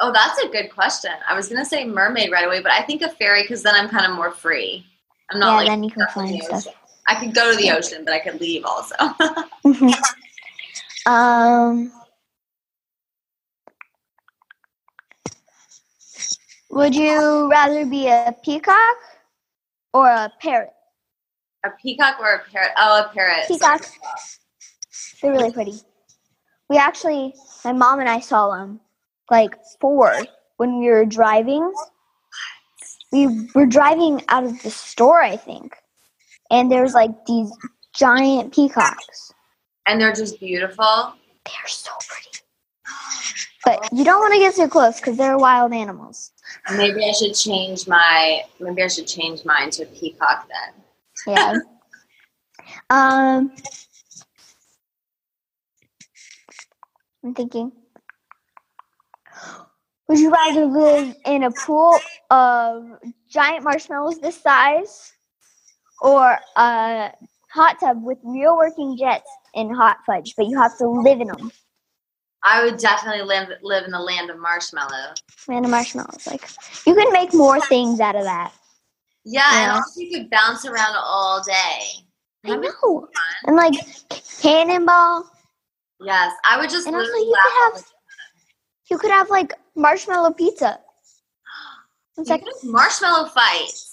Oh, 0.00 0.12
that's 0.12 0.42
a 0.42 0.48
good 0.48 0.72
question. 0.72 1.12
I 1.28 1.34
was 1.34 1.48
gonna 1.48 1.64
say 1.64 1.84
mermaid 1.84 2.32
right 2.32 2.46
away, 2.46 2.62
but 2.62 2.72
I 2.72 2.82
think 2.82 3.02
a 3.02 3.10
fairy 3.10 3.42
because 3.42 3.62
then 3.62 3.74
I'm 3.74 3.88
kind 3.88 4.06
of 4.06 4.16
more 4.16 4.30
free. 4.30 4.86
I'm 5.30 5.38
not 5.38 5.50
Yeah, 5.50 5.56
like 5.56 5.66
then 5.68 5.84
you 5.84 5.90
can 5.90 6.06
find 6.08 6.42
stuff. 6.42 6.74
I 7.10 7.16
could 7.18 7.34
go 7.34 7.50
to 7.50 7.56
the 7.56 7.72
ocean, 7.72 8.04
but 8.04 8.14
I 8.14 8.20
could 8.20 8.40
leave 8.40 8.64
also. 8.64 8.94
um, 11.06 11.92
would 16.70 16.94
you 16.94 17.50
rather 17.50 17.84
be 17.84 18.06
a 18.06 18.32
peacock 18.44 18.96
or 19.92 20.08
a 20.08 20.32
parrot? 20.40 20.70
a 21.64 21.70
peacock 21.82 22.18
or 22.20 22.34
a 22.34 22.50
parrot? 22.50 22.70
Oh, 22.76 23.04
a 23.04 23.12
parrot. 23.12 23.48
Peacock. 23.48 23.84
They're 25.20 25.32
really 25.32 25.52
pretty. 25.52 25.80
We 26.68 26.76
actually, 26.76 27.34
my 27.64 27.72
mom 27.72 27.98
and 28.00 28.08
I 28.08 28.20
saw 28.20 28.56
them 28.56 28.80
like 29.30 29.56
four 29.80 30.14
when 30.58 30.78
we 30.78 30.86
were 30.88 31.04
driving. 31.04 31.72
We 33.12 33.48
were 33.54 33.66
driving 33.66 34.22
out 34.28 34.44
of 34.44 34.62
the 34.62 34.70
store, 34.70 35.20
I 35.20 35.36
think, 35.36 35.74
and 36.50 36.70
there's 36.70 36.94
like 36.94 37.26
these 37.26 37.50
giant 37.94 38.54
peacocks. 38.54 39.32
And 39.86 40.00
they're 40.00 40.12
just 40.12 40.38
beautiful. 40.40 41.14
They're 41.44 41.68
so 41.68 41.90
pretty. 42.08 42.30
But 43.64 43.88
you 43.92 44.04
don't 44.04 44.20
want 44.20 44.32
to 44.34 44.40
get 44.40 44.54
too 44.54 44.68
close 44.68 44.96
because 44.96 45.16
they're 45.16 45.38
wild 45.38 45.72
animals. 45.72 46.32
Maybe 46.76 47.04
I 47.04 47.12
should 47.12 47.34
change 47.34 47.86
my. 47.86 48.42
Maybe 48.58 48.82
I 48.82 48.88
should 48.88 49.06
change 49.06 49.44
mine 49.44 49.70
to 49.72 49.82
a 49.82 49.86
peacock 49.86 50.48
then. 50.48 51.34
Yeah. 51.34 51.52
um, 52.90 53.52
I'm 57.22 57.34
thinking. 57.34 57.72
Would 60.08 60.18
you 60.18 60.32
rather 60.32 60.66
live 60.66 61.14
in 61.24 61.44
a 61.44 61.52
pool 61.52 61.96
of 62.30 62.98
giant 63.28 63.62
marshmallows 63.62 64.18
this 64.18 64.40
size, 64.40 65.12
or 66.00 66.38
a 66.56 67.12
hot 67.52 67.80
tub 67.80 68.02
with 68.02 68.18
real 68.22 68.56
working 68.56 68.96
jets 68.96 69.30
and 69.54 69.74
hot 69.74 69.98
fudge, 70.06 70.34
but 70.36 70.46
you 70.46 70.58
have 70.58 70.76
to 70.78 70.88
live 70.88 71.20
in 71.20 71.28
them? 71.28 71.50
I 72.42 72.64
would 72.64 72.78
definitely 72.78 73.22
live 73.22 73.48
live 73.62 73.84
in 73.84 73.90
the 73.90 74.00
land 74.00 74.30
of 74.30 74.38
marshmallow. 74.38 75.14
Man, 75.46 75.64
of 75.64 75.70
marshmallows. 75.70 76.26
Like 76.26 76.48
you 76.86 76.94
can 76.94 77.12
make 77.12 77.34
more 77.34 77.60
things 77.66 78.00
out 78.00 78.16
of 78.16 78.24
that. 78.24 78.52
Yeah, 79.24 79.62
and 79.62 79.72
also 79.72 80.00
you 80.00 80.10
could 80.10 80.30
bounce 80.30 80.64
around 80.64 80.96
all 80.96 81.42
day. 81.42 81.82
I 82.46 82.56
know. 82.56 83.08
And 83.44 83.56
like 83.56 83.74
cannonball. 84.40 85.30
Yes, 86.00 86.32
I 86.48 86.58
would 86.58 86.70
just 86.70 86.86
And 86.86 86.96
also 86.96 87.12
you 87.12 87.36
could 87.42 87.74
have 87.74 87.84
you 88.90 88.98
could 88.98 89.10
have 89.10 89.28
like 89.28 89.52
marshmallow 89.76 90.32
pizza. 90.32 90.80
It's 92.16 92.28
You 92.28 92.34
like 92.34 92.44
could 92.44 92.52
have 92.62 92.70
marshmallow 92.70 93.28
fights. 93.28 93.89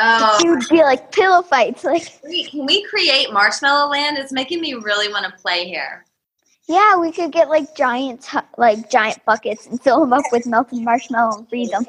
Oh, 0.00 0.38
would 0.44 0.68
be 0.68 0.82
like 0.82 1.12
pillow 1.12 1.42
fights. 1.42 1.84
Like 1.84 2.20
we- 2.24 2.44
can 2.44 2.66
we 2.66 2.84
create 2.84 3.32
Marshmallow 3.32 3.90
Land? 3.90 4.18
It's 4.18 4.32
making 4.32 4.60
me 4.60 4.74
really 4.74 5.08
want 5.12 5.24
to 5.26 5.32
play 5.42 5.66
here. 5.66 6.04
yeah, 6.68 6.96
we 6.96 7.10
could 7.12 7.32
get 7.32 7.48
like 7.48 7.74
giant 7.76 8.26
like 8.56 8.90
giant 8.90 9.24
buckets 9.24 9.66
and 9.66 9.80
fill 9.80 10.00
them 10.00 10.12
up 10.12 10.24
with 10.32 10.46
melted 10.46 10.80
marshmallow 10.80 11.38
and 11.38 11.48
freeze 11.48 11.70
them. 11.70 11.86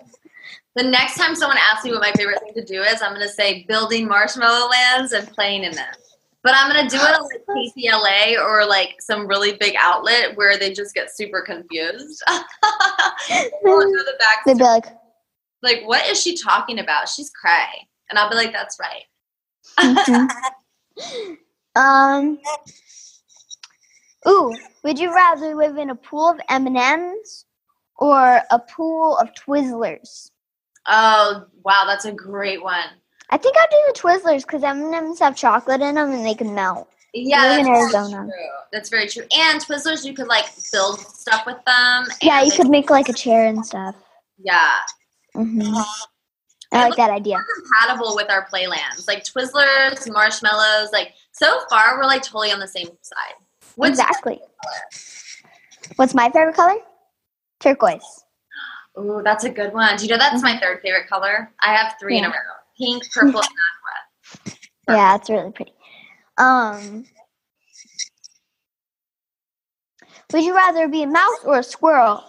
The 0.75 0.83
next 0.83 1.15
time 1.17 1.35
someone 1.35 1.57
asks 1.57 1.83
me 1.83 1.91
what 1.91 2.01
my 2.01 2.13
favorite 2.13 2.39
thing 2.41 2.53
to 2.53 2.63
do 2.63 2.81
is, 2.83 3.01
I'm 3.01 3.13
going 3.13 3.27
to 3.27 3.33
say 3.33 3.65
building 3.67 4.07
marshmallow 4.07 4.69
lands 4.69 5.11
and 5.11 5.27
playing 5.27 5.63
in 5.63 5.71
them. 5.73 5.93
But 6.41 6.53
I'm 6.55 6.71
going 6.71 6.87
to 6.87 6.95
do 6.95 7.03
it 7.03 7.09
at 7.09 7.21
like 7.21 7.43
PCLA 7.49 8.39
or 8.41 8.65
like 8.65 9.01
some 9.01 9.27
really 9.27 9.57
big 9.57 9.75
outlet 9.77 10.37
where 10.37 10.57
they 10.57 10.71
just 10.73 10.95
get 10.95 11.15
super 11.15 11.41
confused. 11.41 12.23
Oh, 13.31 13.53
we'll 13.61 13.89
the 13.91 14.13
They'd 14.45 14.57
be 14.57 14.63
like, 14.63 14.85
like, 15.61 15.83
what 15.85 16.05
is 16.09 16.19
she 16.19 16.35
talking 16.35 16.79
about? 16.79 17.07
She's 17.07 17.29
cray. 17.29 17.87
And 18.09 18.17
I'll 18.17 18.29
be 18.29 18.35
like, 18.35 18.51
that's 18.51 18.77
right. 18.79 20.29
um. 21.75 22.39
Ooh, 24.27 24.53
would 24.83 24.99
you 24.99 25.13
rather 25.13 25.55
live 25.55 25.77
in 25.77 25.89
a 25.89 25.95
pool 25.95 26.29
of 26.29 26.39
M 26.49 26.67
and 26.67 26.77
M's 26.77 27.45
or 27.97 28.41
a 28.51 28.59
pool 28.59 29.17
of 29.17 29.29
Twizzlers? 29.33 30.31
Oh, 30.87 31.45
wow, 31.63 31.83
that's 31.87 32.05
a 32.05 32.11
great 32.11 32.61
one. 32.61 32.89
I 33.29 33.37
think 33.37 33.55
I'd 33.57 33.67
do 33.69 33.77
the 33.87 33.99
Twizzlers 33.99 34.41
because 34.45 34.63
M 34.63 34.83
and 34.83 34.95
M's 34.95 35.19
have 35.19 35.35
chocolate 35.35 35.81
in 35.81 35.95
them 35.95 36.11
and 36.11 36.25
they 36.25 36.33
can 36.33 36.53
melt. 36.53 36.89
Yeah, 37.13 37.43
live 37.43 37.59
in 37.59 37.65
that's 37.65 37.93
Arizona. 37.93 38.23
True. 38.25 38.45
That's 38.71 38.89
very 38.89 39.07
true. 39.07 39.25
And 39.35 39.61
Twizzlers, 39.61 40.05
you 40.05 40.13
could 40.13 40.27
like 40.27 40.45
build 40.71 40.99
stuff 40.99 41.45
with 41.45 41.63
them. 41.65 42.05
Yeah, 42.21 42.41
you 42.41 42.51
could 42.51 42.69
make 42.69 42.89
like 42.89 43.09
a 43.09 43.13
chair 43.13 43.47
and 43.47 43.65
stuff. 43.65 43.95
Yeah, 44.37 44.77
hmm 45.33 45.73
I 46.71 46.83
like 46.83 46.95
that 46.97 47.09
idea. 47.09 47.37
compatible 47.55 48.15
with 48.15 48.29
our 48.29 48.45
playlands, 48.45 49.07
like 49.07 49.23
Twizzlers, 49.23 50.11
marshmallows. 50.11 50.91
Like 50.91 51.13
so 51.31 51.61
far, 51.69 51.97
we're 51.97 52.05
like 52.05 52.21
totally 52.21 52.51
on 52.51 52.59
the 52.59 52.67
same 52.67 52.87
side. 53.01 53.33
What's 53.75 53.99
exactly. 53.99 54.39
What's 55.95 56.13
my 56.13 56.29
favorite 56.29 56.55
color? 56.55 56.75
Turquoise. 57.59 58.23
Ooh, 58.99 59.21
that's 59.23 59.45
a 59.45 59.49
good 59.49 59.73
one. 59.73 59.95
Do 59.97 60.05
you 60.05 60.11
know 60.11 60.17
that's 60.17 60.43
my 60.43 60.59
third 60.59 60.81
favorite 60.81 61.07
color? 61.07 61.51
I 61.61 61.73
have 61.73 61.95
three 61.99 62.17
in 62.17 62.25
a 62.25 62.27
row: 62.27 62.33
pink, 62.77 63.03
purple, 63.11 63.41
and 63.41 63.49
aqua. 64.45 64.55
Yeah, 64.89 65.15
it's 65.15 65.29
really 65.29 65.51
pretty. 65.51 65.73
Um, 66.39 67.05
would 70.33 70.43
you 70.43 70.55
rather 70.55 70.87
be 70.87 71.03
a 71.03 71.07
mouse 71.07 71.39
or 71.43 71.59
a 71.59 71.63
squirrel? 71.63 72.23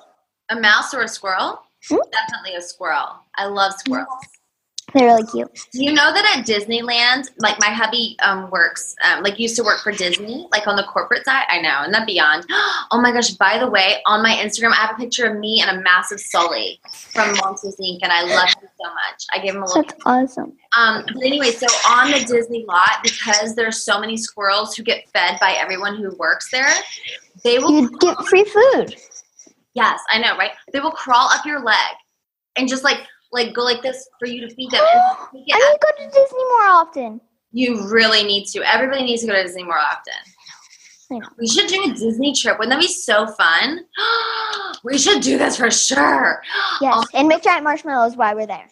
A 0.51 0.61
mouse 0.61 0.93
or 0.93 1.01
a 1.01 1.09
squirrel? 1.09 1.59
Definitely 1.89 2.57
a 2.57 2.63
squirrel. 2.63 3.25
I 3.37 3.47
love 3.47 3.73
squirrels. 3.75 4.09
They're 4.95 5.07
really 5.07 5.27
cute. 5.27 5.49
You 5.73 5.93
know 5.93 6.13
that 6.13 6.37
at 6.37 6.47
Disneyland, 6.47 7.31
like 7.39 7.59
my 7.61 7.69
hubby 7.69 8.17
um, 8.23 8.51
works, 8.51 8.95
um, 9.05 9.23
like 9.23 9.39
used 9.39 9.57
to 9.57 9.63
work 9.63 9.81
for 9.81 9.93
Disney, 9.93 10.49
like 10.53 10.67
on 10.67 10.77
the 10.77 10.83
corporate 10.85 11.25
side? 11.25 11.45
I 11.49 11.61
know, 11.61 11.83
and 11.83 11.93
then 11.95 12.07
beyond. 12.07 12.47
Oh 12.93 13.01
my 13.01 13.13
gosh, 13.13 13.31
by 13.31 13.57
the 13.57 13.69
way, 13.69 13.99
on 14.07 14.21
my 14.23 14.33
Instagram, 14.35 14.73
I 14.73 14.87
have 14.87 14.97
a 14.97 14.99
picture 14.99 15.27
of 15.27 15.39
me 15.39 15.63
and 15.65 15.79
a 15.79 15.81
massive 15.83 16.19
Sully 16.19 16.81
from 16.91 17.37
Monsters 17.37 17.77
Inc., 17.77 18.01
and 18.03 18.11
I 18.11 18.23
love 18.23 18.49
him 18.49 18.69
so 18.81 18.89
much. 18.89 19.27
I 19.33 19.39
gave 19.39 19.55
him 19.55 19.63
a 19.63 19.67
little. 19.67 19.83
That's 19.83 19.95
awesome. 20.05 20.57
Um, 20.77 21.05
but 21.07 21.23
anyway, 21.25 21.53
so 21.53 21.67
on 21.89 22.11
the 22.11 22.25
Disney 22.25 22.65
lot, 22.67 22.99
because 23.03 23.55
there's 23.55 23.83
so 23.83 24.01
many 24.01 24.17
squirrels 24.17 24.75
who 24.75 24.83
get 24.83 25.09
fed 25.11 25.39
by 25.41 25.53
everyone 25.53 25.97
who 25.97 26.17
works 26.17 26.51
there, 26.51 26.73
they 27.45 27.59
will. 27.59 27.71
You 27.71 27.91
get 28.01 28.19
free 28.27 28.45
food. 28.45 28.97
Yes, 29.75 30.01
I 30.11 30.19
know, 30.19 30.37
right? 30.37 30.53
They 30.73 30.81
will 30.81 30.91
crawl 30.91 31.29
up 31.29 31.47
your 31.47 31.61
leg 31.61 31.95
and 32.57 32.69
just 32.69 32.85
like 32.85 32.99
like 33.33 33.55
go 33.55 33.63
like 33.63 33.83
this 33.83 34.09
for 34.19 34.27
you 34.27 34.41
to 34.41 34.53
feed 34.55 34.71
them. 34.71 34.85
And 34.85 35.45
I 35.53 35.59
need 35.59 35.79
to 35.79 35.79
go 35.81 36.05
to 36.05 36.11
Disney 36.11 36.45
more 36.45 36.69
often. 36.69 37.21
You 37.53 37.89
really 37.89 38.23
need 38.25 38.47
to. 38.49 38.63
Everybody 38.63 39.05
needs 39.05 39.23
to 39.23 39.29
go 39.29 39.35
to 39.35 39.43
Disney 39.43 39.65
more 39.65 39.79
often. 39.79 40.15
I 41.13 41.19
know. 41.19 41.29
We 41.39 41.49
should 41.49 41.69
do 41.69 41.83
a 41.83 41.95
Disney 41.95 42.33
trip. 42.35 42.59
Wouldn't 42.59 42.71
that 42.71 42.81
be 42.81 42.93
so 42.93 43.27
fun? 43.27 43.85
we 44.85 44.99
should 44.99 45.23
do 45.23 45.39
this 45.39 45.57
for 45.57 45.71
sure. 45.71 46.43
Yes, 46.81 47.05
and 47.15 47.29
make 47.29 47.43
giant 47.43 47.65
marshmallows 47.65 48.17
while 48.17 48.35
we're 48.35 48.47
there. 48.47 48.67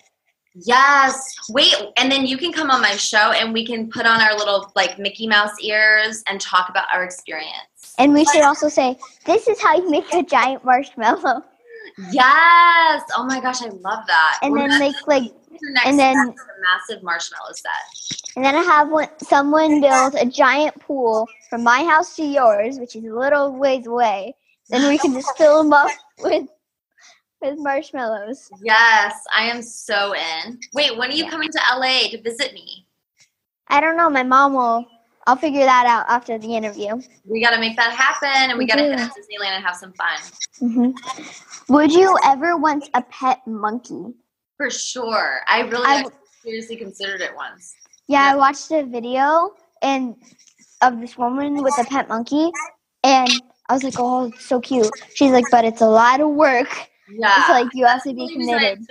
Yes. 0.55 1.23
Wait, 1.51 1.75
and 1.97 2.11
then 2.11 2.27
you 2.27 2.37
can 2.39 2.53
come 2.53 2.71
on 2.71 2.81
my 2.81 2.97
show 2.97 3.33
and 3.33 3.53
we 3.53 3.67
can 3.67 3.91
put 3.91 4.07
on 4.07 4.21
our 4.21 4.37
little 4.37 4.73
like 4.75 4.99
Mickey 4.99 5.27
Mouse 5.27 5.53
ears 5.61 6.23
and 6.29 6.41
talk 6.41 6.69
about 6.69 6.87
our 6.93 7.05
experience. 7.05 7.78
And 7.99 8.13
we 8.15 8.25
should 8.27 8.43
also 8.43 8.69
say, 8.69 8.97
"This 9.25 9.49
is 9.49 9.61
how 9.61 9.77
you 9.77 9.91
make 9.91 10.13
a 10.15 10.23
giant 10.23 10.65
marshmallow." 10.65 11.43
Yes. 12.11 13.03
Oh 13.17 13.25
my 13.27 13.41
gosh, 13.41 13.63
I 13.63 13.69
love 13.69 14.07
that. 14.07 14.39
And 14.43 14.53
We're 14.53 14.69
then 14.69 14.79
make 14.79 14.95
like, 15.07 15.33
next 15.63 15.87
and 15.87 15.99
then- 15.99 16.17
a 16.17 16.35
massive 16.63 17.03
marshmallow 17.03 17.53
set. 17.53 18.23
and 18.37 18.45
then 18.45 18.55
I 18.55 18.63
have 18.63 18.89
one, 18.91 19.09
someone 19.21 19.81
build 19.81 20.15
a 20.15 20.27
giant 20.27 20.79
pool 20.81 21.27
from 21.51 21.65
my 21.65 21.83
house 21.85 22.15
to 22.17 22.23
yours, 22.25 22.79
which 22.79 22.95
is 22.95 23.05
a 23.05 23.09
little 23.13 23.53
ways 23.53 23.87
away. 23.87 24.35
Then 24.69 24.87
we 24.89 24.99
can 24.99 25.13
just 25.15 25.37
fill 25.37 25.63
them 25.63 25.73
up 25.73 25.91
with 26.21 26.47
with 27.41 27.59
marshmallows. 27.59 28.51
Yes, 28.63 29.15
I 29.35 29.45
am 29.45 29.63
so 29.63 30.15
in. 30.15 30.59
Wait, 30.75 30.97
when 30.97 31.11
are 31.11 31.15
you 31.15 31.29
coming 31.31 31.51
to 31.51 31.61
LA 31.75 32.09
to 32.11 32.21
visit 32.23 32.53
me? 32.53 32.87
I 33.69 33.81
don't 33.81 33.97
know. 33.97 34.11
My 34.11 34.23
mom 34.25 34.55
will. 34.55 34.87
I'll 35.29 35.37
figure 35.37 35.67
that 35.67 35.85
out 35.85 36.07
after 36.09 36.39
the 36.39 36.57
interview. 36.57 37.03
We 37.27 37.43
got 37.43 37.51
to 37.51 37.61
make 37.61 37.77
that 37.77 37.93
happen 37.93 38.49
and 38.49 38.57
we 38.57 38.65
We 38.65 38.67
got 38.67 38.77
to 38.77 38.85
hit 38.85 38.99
up 38.99 39.11
Disneyland 39.11 39.57
and 39.57 39.65
have 39.65 39.77
some 39.77 39.93
fun. 39.93 40.19
hmm 40.59 40.91
Would 41.69 41.93
you 41.93 42.17
ever 42.25 42.57
want 42.57 42.89
a 42.95 43.03
pet 43.03 43.47
monkey? 43.47 44.15
For 44.57 44.71
sure. 44.71 45.41
I 45.47 45.61
really 45.61 45.85
I 45.87 46.05
seriously 46.43 46.77
considered 46.77 47.21
it 47.21 47.37
once. 47.37 47.75
Yeah, 48.07 48.25
Yeah. 48.25 48.33
I 48.33 48.37
watched 48.37 48.71
a 48.71 48.85
video 48.85 49.51
and 49.83 50.17
of 50.81 50.99
this 50.99 51.19
woman 51.19 51.63
with 51.63 51.77
a 51.79 51.85
pet 51.85 52.09
monkey, 52.09 52.51
and 53.05 53.31
I 53.69 53.75
was 53.75 53.83
like, 53.83 53.99
"Oh, 53.99 54.29
it's 54.29 54.47
so 54.47 54.61
cute." 54.61 54.89
She's 55.15 55.33
like, 55.33 55.45
"But 55.51 55.67
it's 55.67 55.83
a 55.83 55.91
lot 56.03 56.21
of 56.21 56.31
work. 56.31 56.71
Yeah. 57.11 57.35
It's 57.39 57.49
like 57.49 57.69
you 57.75 57.87
have 57.87 58.03
to 58.05 58.13
be 58.15 58.33
committed." 58.33 58.87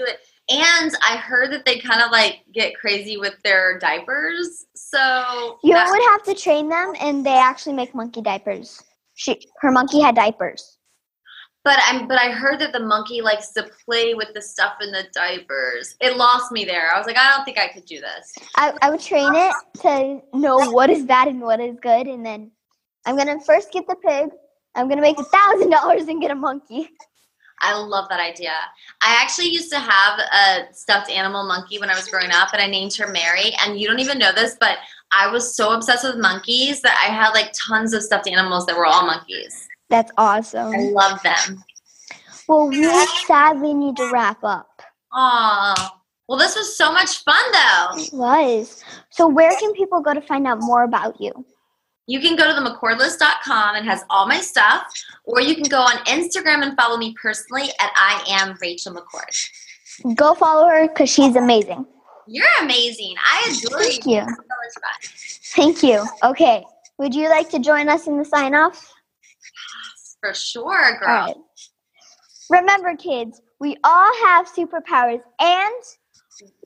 And 0.50 0.92
I 1.06 1.18
heard 1.18 1.52
that 1.52 1.66
they 1.66 1.78
kind 1.80 2.02
of 2.02 2.10
like 2.12 2.40
get 2.54 2.74
crazy 2.76 3.18
with 3.18 3.36
their 3.44 3.78
diapers. 3.80 4.66
So 4.76 5.60
You 5.64 5.74
would 5.76 6.02
have 6.12 6.24
to 6.24 6.34
train 6.34 6.70
them, 6.70 6.94
and 7.02 7.26
they 7.26 7.36
actually 7.38 7.74
make 7.74 7.94
monkey 7.94 8.22
diapers. 8.22 8.82
She, 9.16 9.42
her 9.62 9.72
monkey 9.72 10.00
had 10.00 10.16
diapers. 10.16 10.78
but 11.66 11.80
I'm 11.88 12.08
but 12.08 12.18
I 12.22 12.32
heard 12.32 12.60
that 12.60 12.72
the 12.72 12.80
monkey 12.80 13.20
likes 13.22 13.52
to 13.54 13.70
play 13.86 14.14
with 14.14 14.30
the 14.34 14.42
stuff 14.42 14.76
in 14.82 14.92
the 14.92 15.04
diapers. 15.14 15.96
It 16.00 16.16
lost 16.16 16.52
me 16.54 16.64
there. 16.64 16.94
I 16.94 16.98
was 16.98 17.08
like, 17.08 17.18
I 17.18 17.30
don't 17.36 17.44
think 17.44 17.58
I 17.58 17.68
could 17.68 17.86
do 17.86 18.00
this. 18.00 18.34
I, 18.56 18.74
I 18.82 18.90
would 18.90 19.02
train 19.02 19.34
it 19.36 19.54
to 19.82 20.22
know 20.38 20.70
what 20.72 20.90
is 20.90 21.04
bad 21.04 21.28
and 21.28 21.42
what 21.42 21.60
is 21.60 21.76
good, 21.82 22.08
and 22.08 22.26
then 22.26 22.52
I'm 23.06 23.18
gonna 23.18 23.42
first 23.42 23.72
get 23.74 23.86
the 23.88 23.96
pig. 23.96 24.30
I'm 24.76 24.88
gonna 24.88 25.02
make 25.02 25.20
a 25.20 25.24
thousand 25.26 25.72
dollars 25.72 26.08
and 26.08 26.22
get 26.22 26.32
a 26.32 26.36
monkey. 26.36 26.90
I 27.62 27.76
love 27.76 28.08
that 28.10 28.20
idea. 28.20 28.54
I 29.02 29.18
actually 29.22 29.50
used 29.50 29.72
to 29.72 29.80
have 29.80 30.20
a 30.20 30.74
stuffed 30.74 31.10
animal 31.10 31.48
monkey 31.48 31.80
when 31.80 31.90
I 31.90 31.96
was 31.96 32.08
growing 32.08 32.32
up, 32.32 32.50
and 32.54 32.62
I 32.62 32.68
named 32.68 32.96
her 32.96 33.08
Mary. 33.08 33.52
And 33.62 33.80
you 33.80 33.88
don't 33.88 34.00
even 34.00 34.20
know 34.20 34.32
this, 34.32 34.56
but 34.60 34.78
I 35.12 35.28
was 35.32 35.56
so 35.56 35.74
obsessed 35.74 36.04
with 36.04 36.18
monkeys 36.18 36.82
that 36.82 36.96
I 37.04 37.12
had 37.14 37.32
like 37.32 37.52
tons 37.54 37.94
of 37.94 38.04
stuffed 38.04 38.28
animals 38.28 38.66
that 38.66 38.78
were 38.78 38.86
all 38.86 39.06
monkeys. 39.06 39.68
That's 39.90 40.12
awesome. 40.18 40.74
I 40.74 40.90
love 40.92 41.22
them. 41.24 41.64
Well, 42.48 42.68
we 42.68 42.84
sadly 43.26 43.74
need 43.74 43.96
to 43.98 44.10
wrap 44.12 44.44
up. 44.44 44.82
Aw. 45.14 45.94
Well, 46.28 46.38
this 46.38 46.56
was 46.56 46.78
so 46.78 46.92
much 46.92 47.24
fun, 47.24 47.44
though. 47.54 48.02
It 48.02 48.14
was. 48.14 48.84
So 49.10 49.28
where 49.28 49.56
can 49.58 49.74
people 49.74 50.02
go 50.02 50.14
to 50.14 50.22
find 50.22 50.46
out 50.46 50.60
more 50.62 50.84
about 50.84 51.20
you? 51.22 51.32
You 52.08 52.22
can 52.22 52.38
go 52.38 52.46
to 52.46 52.54
themccordlist.com 52.54 53.76
and 53.76 53.86
has 53.86 54.04
all 54.10 54.28
my 54.28 54.40
stuff, 54.40 54.84
or 55.26 55.42
you 55.42 55.56
can 55.56 55.66
go 55.66 55.80
on 55.80 55.98
Instagram 56.06 56.64
and 56.64 56.76
follow 56.78 56.98
me 56.98 57.14
personally 57.22 57.70
at 57.80 57.92
I 57.96 58.24
am 58.30 58.58
Rachel 58.62 58.94
McCord. 58.94 60.16
Go 60.16 60.34
follow 60.34 60.68
her 60.70 60.88
because 60.88 61.10
she's 61.10 61.36
amazing. 61.36 61.86
You're 62.26 62.46
amazing. 62.62 63.16
I 63.24 63.58
adore 63.58 63.82
you. 63.82 63.90
Thank 63.90 64.06
you. 64.06 64.20
So 64.22 64.26
much 64.26 64.74
fun. 64.76 65.12
Thank 65.56 65.84
you. 65.84 66.06
Okay. 66.24 66.64
Would 66.98 67.14
you 67.14 67.30
like 67.30 67.50
to 67.50 67.60
join 67.60 67.90
us 67.90 68.08
in 68.08 68.18
the 68.18 68.26
sign 68.26 68.56
off? 68.56 68.94
For 70.22 70.34
sure, 70.34 70.98
girl. 71.00 71.08
Right. 71.08 71.36
Remember, 72.50 72.96
kids, 72.96 73.42
we 73.60 73.76
all 73.84 74.12
have 74.26 74.48
superpowers 74.48 75.22
and 75.40 75.84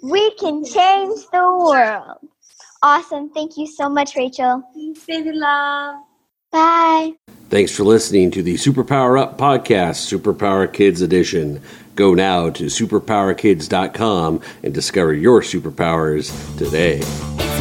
we 0.03 0.31
can 0.35 0.63
change 0.63 1.21
the 1.31 1.57
world. 1.59 2.19
Awesome. 2.83 3.29
Thank 3.29 3.57
you 3.57 3.67
so 3.67 3.89
much, 3.89 4.15
Rachel. 4.15 4.63
Thanks, 4.73 5.05
baby 5.05 5.31
love. 5.33 6.01
Bye. 6.51 7.13
Thanks 7.49 7.75
for 7.75 7.83
listening 7.83 8.31
to 8.31 8.43
the 8.43 8.55
Superpower 8.55 9.19
Up 9.19 9.37
Podcast, 9.37 10.09
Superpower 10.11 10.71
Kids 10.71 11.01
Edition. 11.01 11.61
Go 11.95 12.13
now 12.13 12.49
to 12.49 12.65
superpowerkids.com 12.65 14.41
and 14.63 14.73
discover 14.73 15.13
your 15.13 15.41
superpowers 15.41 16.57
today. 16.57 17.01
It's 17.01 17.60